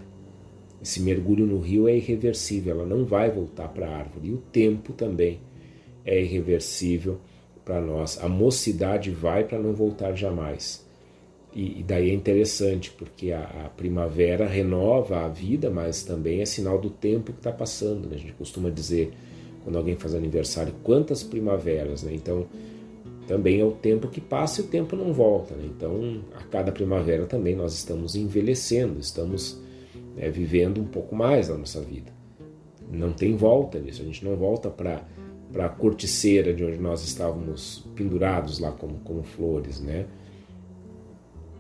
[0.83, 4.29] Esse mergulho no rio é irreversível, ela não vai voltar para a árvore.
[4.29, 5.39] E o tempo também
[6.05, 7.21] é irreversível
[7.65, 8.19] para nós.
[8.21, 10.85] A mocidade vai para não voltar jamais.
[11.55, 16.47] E, e, daí é interessante, porque a, a, primavera renova a vida, mas também é
[16.47, 18.09] sinal do tempo que está passando.
[18.09, 18.17] Né?
[18.17, 19.13] A gente costuma dizer,
[19.63, 22.03] quando alguém faz aniversário, quantas primaveras.
[22.03, 22.15] Né?
[22.15, 22.47] Então,
[23.29, 25.55] também é o tempo que passa e o tempo não volta.
[25.55, 25.69] Né?
[25.77, 29.61] Então, a cada primavera também nós estamos envelhecendo, estamos
[30.17, 32.13] é, vivendo um pouco mais a nossa vida.
[32.91, 35.05] Não tem volta nisso, a gente não volta para
[35.53, 40.07] para a corticeira de onde nós estávamos pendurados lá como, como flores, né?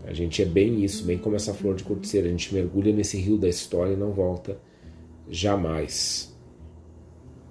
[0.05, 3.19] A gente é bem isso, bem como essa flor de corticeira, a gente mergulha nesse
[3.19, 4.59] rio da história e não volta
[5.29, 6.35] jamais.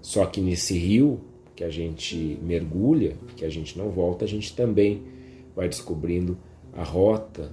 [0.02, 1.22] Só que nesse rio
[1.56, 5.04] que a gente mergulha, que a gente não volta, a gente também
[5.56, 6.38] vai descobrindo
[6.74, 7.52] a rota,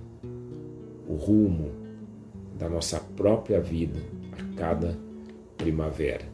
[1.07, 1.71] o rumo
[2.59, 4.01] da nossa própria vida
[4.33, 4.99] a cada
[5.57, 6.27] primavera.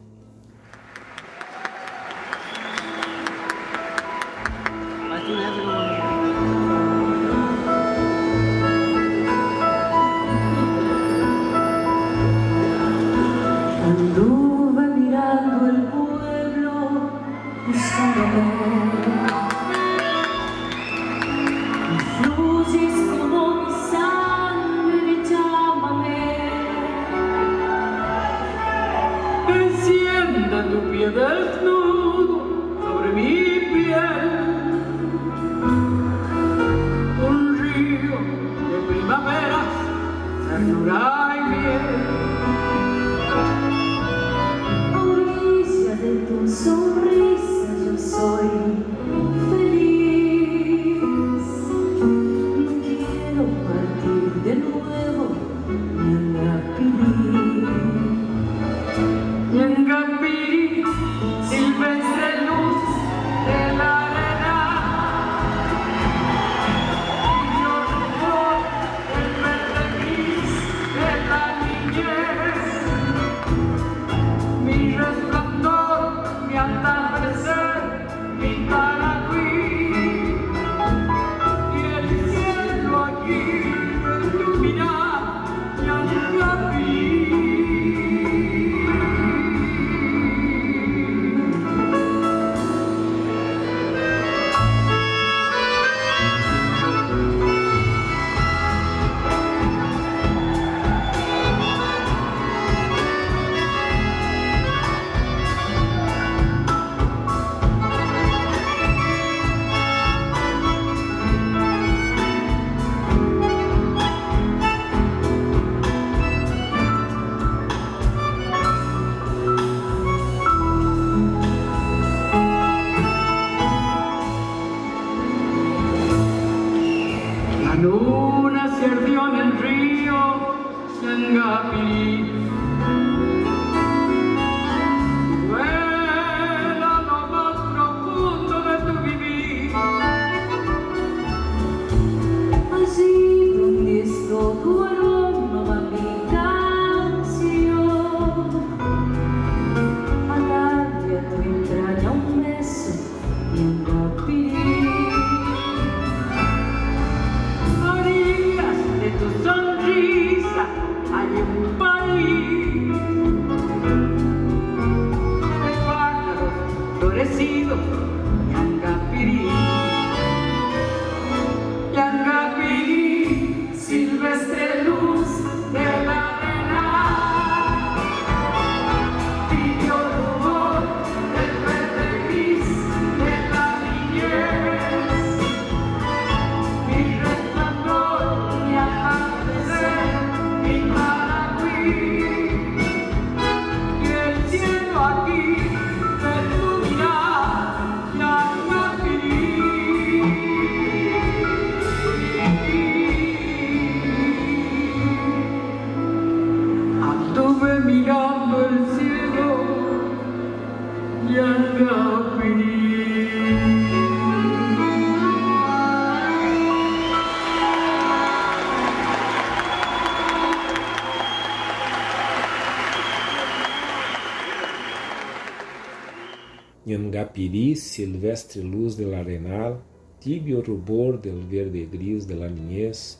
[227.95, 229.79] Silvestre luz del arenal,
[230.19, 233.19] tibio rubor del verde gris de la niñez,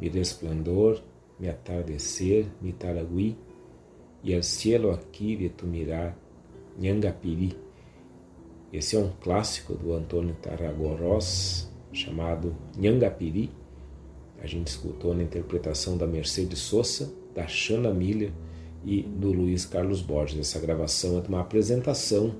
[0.00, 1.00] mi resplandor,
[1.38, 3.36] mi atardecer, mi taragüí,
[4.24, 6.16] e el cielo aqui de tu mirar,
[6.78, 7.54] Nhangapiri.
[8.72, 13.50] Esse é um clássico do Antônio Tarragorós, chamado Nhangapiri.
[14.40, 18.32] A gente escutou na interpretação da Mercedes Sosa, da Xana Miller
[18.84, 20.40] e do Luiz Carlos Borges.
[20.40, 22.34] Essa gravação é uma apresentação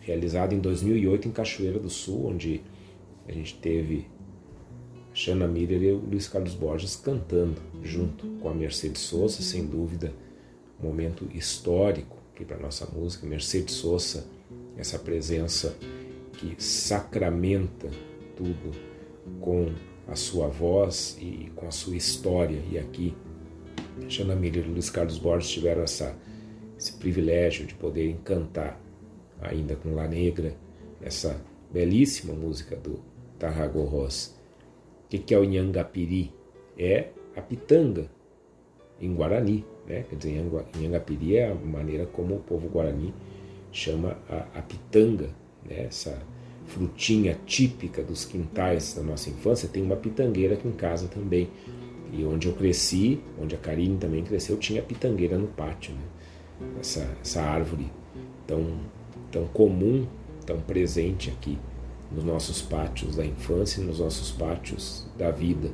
[0.00, 2.62] realizado em 2008 em Cachoeira do Sul, onde
[3.28, 4.06] a gente teve
[5.12, 10.12] Xana Miller e o Luiz Carlos Borges cantando junto com a Mercedes Sosa, sem dúvida,
[10.80, 13.26] um momento histórico aqui para nossa música.
[13.26, 14.26] Mercedes Sosa,
[14.76, 15.76] essa presença
[16.32, 17.90] que sacramenta
[18.36, 18.70] tudo
[19.40, 19.72] com
[20.08, 22.62] a sua voz e com a sua história.
[22.70, 23.14] E aqui,
[24.08, 26.16] Xana Miller e Luiz Carlos Borges tiveram essa,
[26.78, 28.80] esse privilégio de poder encantar,
[29.42, 30.54] ainda com La Negra,
[31.00, 31.40] essa
[31.72, 33.00] belíssima música do
[33.38, 34.40] Tarrago Ross
[35.10, 36.32] que, que é o Nhangapiri?
[36.78, 38.08] É a pitanga
[39.00, 39.64] em Guarani.
[39.86, 40.04] Né?
[40.08, 40.44] Quer dizer,
[40.78, 43.12] Nhangapiri é a maneira como o povo guarani
[43.72, 45.30] chama a, a pitanga,
[45.68, 45.86] né?
[45.86, 46.22] essa
[46.66, 49.68] frutinha típica dos quintais da nossa infância.
[49.68, 51.50] Tem uma pitangueira aqui em casa também.
[52.12, 55.92] E onde eu cresci, onde a Karine também cresceu, tinha pitangueira no pátio.
[55.92, 56.70] Né?
[56.80, 57.90] Essa, essa árvore
[58.46, 58.80] tão,
[59.30, 60.06] tão comum,
[60.44, 61.58] tão presente aqui
[62.10, 65.70] nos nossos pátios da infância nos nossos pátios da vida.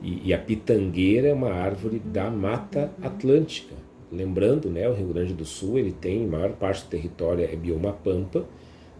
[0.00, 3.74] E, e, a pitangueira é uma árvore da Mata Atlântica.
[4.10, 7.92] Lembrando, né, o Rio Grande do Sul ele tem maior parte do território é bioma
[7.92, 8.44] pampa,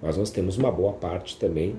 [0.01, 1.75] mas nós temos uma boa parte também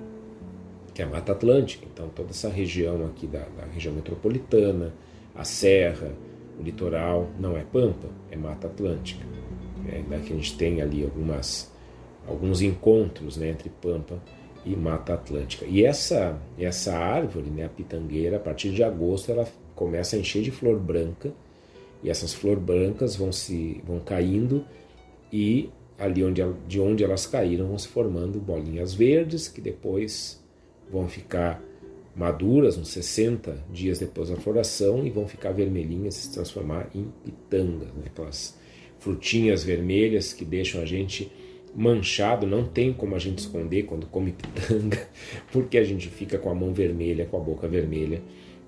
[0.92, 1.86] que é a Mata Atlântica.
[1.92, 4.92] Então toda essa região aqui da, da região metropolitana,
[5.34, 6.12] a serra,
[6.58, 9.24] o litoral não é pampa, é Mata Atlântica.
[9.92, 11.72] Ainda que a gente tem ali algumas
[12.26, 14.18] alguns encontros né, entre Pampa
[14.64, 15.66] e Mata Atlântica.
[15.66, 20.42] E essa, essa árvore, né, a pitangueira, a partir de agosto ela começa a encher
[20.42, 21.32] de flor branca
[22.02, 24.64] e essas flores brancas vão se vão caindo
[25.32, 30.42] e ali onde, de onde elas caíram vão se formando bolinhas verdes que depois
[30.90, 31.62] vão ficar
[32.14, 37.08] maduras uns 60 dias depois da floração e vão ficar vermelhinhas e se transformar em
[37.24, 38.04] pitangas, né?
[38.06, 38.56] aquelas
[39.04, 41.30] frutinhas vermelhas que deixam a gente
[41.74, 45.06] manchado, não tem como a gente esconder quando come pitanga,
[45.52, 48.22] porque a gente fica com a mão vermelha, com a boca vermelha,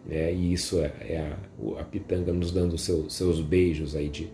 [0.04, 0.34] né?
[0.34, 4.28] E isso é, é a, a, pitanga nos dando seu, seus beijos aí de,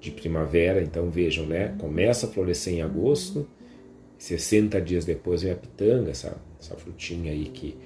[0.00, 0.82] de primavera.
[0.82, 1.74] Então vejam, né?
[1.78, 3.46] Começa a florescer em agosto,
[4.16, 7.76] 60 dias depois vem a pitanga, essa, essa frutinha aí que,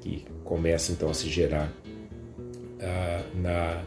[0.00, 1.72] que começa então a se gerar
[2.80, 3.84] ah, na,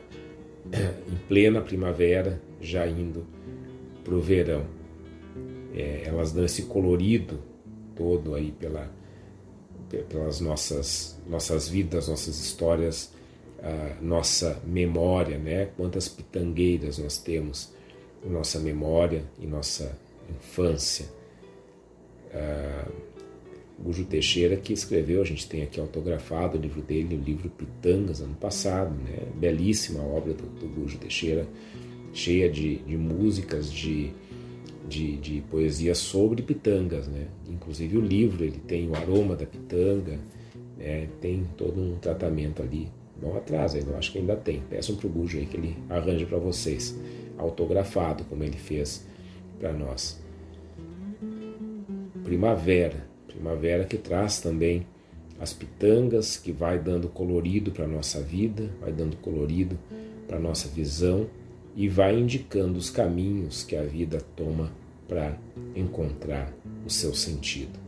[1.12, 3.26] em plena primavera, já indo
[4.03, 4.80] para o verão
[5.74, 7.39] é, elas dão esse colorido
[7.95, 8.91] todo aí pela,
[10.10, 13.14] pelas nossas, nossas vidas, nossas histórias,
[13.62, 15.66] a nossa memória, né?
[15.78, 17.74] Quantas pitangueiras nós temos
[18.26, 19.97] em nossa memória e nossa
[20.30, 21.05] infância.
[22.34, 23.10] Uh,
[23.82, 28.20] Gujo Teixeira que escreveu, a gente tem aqui autografado o livro dele, o livro Pitangas,
[28.20, 29.20] ano passado, né?
[29.36, 31.47] belíssima obra do, do Gujo Teixeira,
[32.20, 34.12] cheia de, de músicas, de,
[34.88, 37.28] de, de poesia sobre pitangas, né?
[37.50, 40.20] Inclusive o livro ele tem o aroma da pitanga,
[40.78, 41.08] né?
[41.22, 42.90] tem todo um tratamento ali.
[43.22, 44.62] Não atrasa, eu acho que ainda tem.
[44.70, 46.98] Peçam para o Bujo aí que ele arranje para vocês,
[47.38, 49.06] autografado como ele fez
[49.60, 50.22] para nós.
[52.24, 54.86] Primavera, primavera que traz também
[55.40, 59.78] as pitangas, que vai dando colorido para a nossa vida, vai dando colorido
[60.28, 61.28] para nossa visão
[61.80, 64.70] e vai indicando os caminhos que a vida toma
[65.08, 65.38] para
[65.74, 66.52] encontrar
[66.86, 67.80] o seu sentido.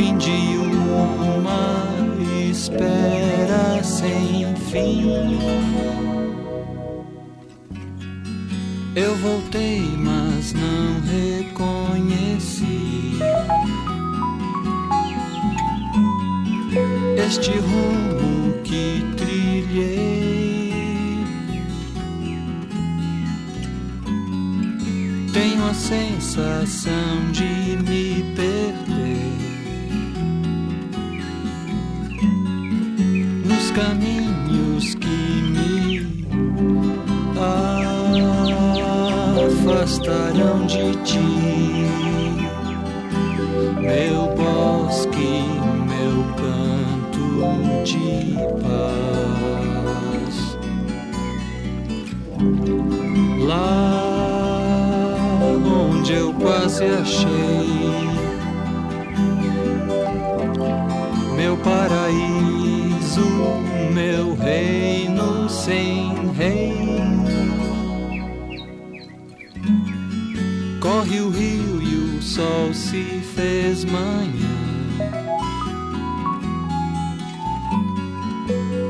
[0.00, 0.56] Fim de
[1.36, 1.84] uma
[2.50, 3.82] espera.
[4.70, 5.38] fim.
[8.96, 12.80] Eu voltei, mas não reconheci
[17.26, 20.72] este rumo que trilhei.
[25.32, 26.99] Tenho a sensação
[73.90, 74.60] manhã.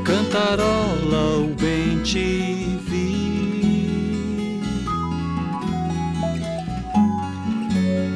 [0.05, 4.61] Cantarola o bem te vi.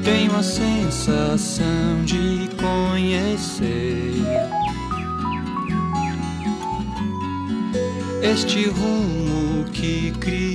[0.05, 4.15] Tenho a sensação de conhecer
[8.23, 10.54] este rumo que criei.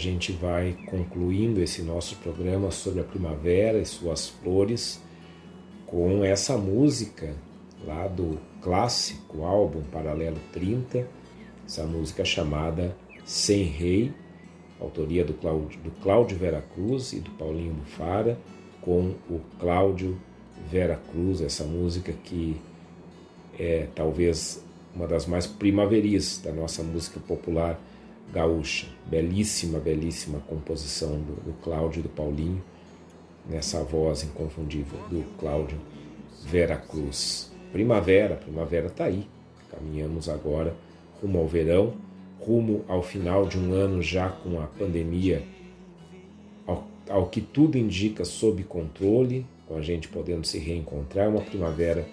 [0.00, 5.00] Gente vai concluindo esse nosso programa sobre a primavera e suas flores
[5.86, 7.34] com essa música
[7.84, 11.06] lá do clássico álbum Paralelo 30,
[11.66, 14.12] essa música chamada Sem Rei,
[14.80, 18.38] autoria do Cláudio, do Cláudio Vera Cruz e do Paulinho Bufara,
[18.80, 20.18] com o Cláudio
[20.70, 22.56] Vera Cruz, essa música que
[23.58, 27.78] é talvez uma das mais primaveris da nossa música popular
[28.32, 28.86] gaúcha.
[29.06, 32.62] Belíssima, belíssima composição do, do Cláudio e do Paulinho,
[33.48, 35.78] nessa voz inconfundível do Cláudio
[36.44, 37.50] Vera Cruz.
[37.72, 39.26] Primavera, primavera está aí.
[39.70, 40.74] Caminhamos agora
[41.20, 41.94] rumo ao verão,
[42.40, 45.44] rumo ao final de um ano já com a pandemia,
[46.66, 52.06] ao, ao que tudo indica sob controle, com a gente podendo se reencontrar, uma primavera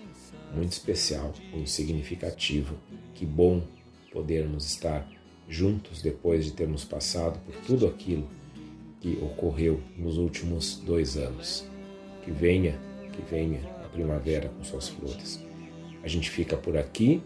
[0.53, 2.75] muito especial, muito significativo.
[3.15, 3.63] Que bom
[4.11, 5.07] podermos estar
[5.47, 8.27] juntos depois de termos passado por tudo aquilo
[8.99, 11.65] que ocorreu nos últimos dois anos.
[12.23, 12.77] Que venha,
[13.13, 15.41] que venha a primavera com suas flores.
[16.03, 17.21] A gente fica por aqui.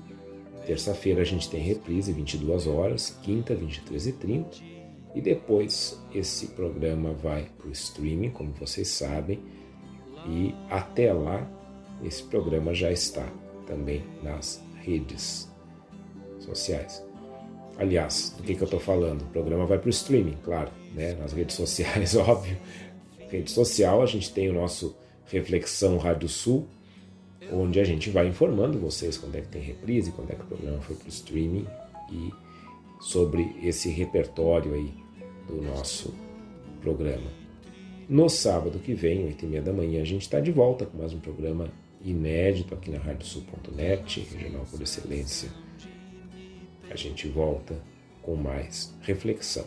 [0.66, 4.58] Terça-feira a gente tem reprise, 22 horas, quinta, 23 e 30.
[5.16, 9.40] E depois esse programa vai para o streaming, como vocês sabem.
[10.28, 11.50] E até lá
[12.04, 13.28] esse programa já está
[13.66, 15.50] também nas redes
[16.40, 17.11] sociais.
[17.82, 19.24] Aliás, do que, que eu estou falando?
[19.24, 21.16] O programa vai para o streaming, claro, né?
[21.16, 22.56] nas redes sociais, óbvio.
[23.28, 26.68] Rede social, a gente tem o nosso Reflexão Rádio Sul,
[27.52, 30.46] onde a gente vai informando vocês quando é que tem reprise, quando é que o
[30.46, 31.66] programa foi para o streaming
[32.12, 32.32] e
[33.00, 34.94] sobre esse repertório aí
[35.48, 36.14] do nosso
[36.82, 37.32] programa.
[38.08, 41.00] No sábado que vem, 8 e meia da manhã, a gente está de volta com
[41.00, 41.68] mais um programa
[42.00, 45.50] inédito aqui na radiosul.net, regional por excelência.
[46.92, 47.82] A gente volta
[48.22, 49.66] com mais reflexão.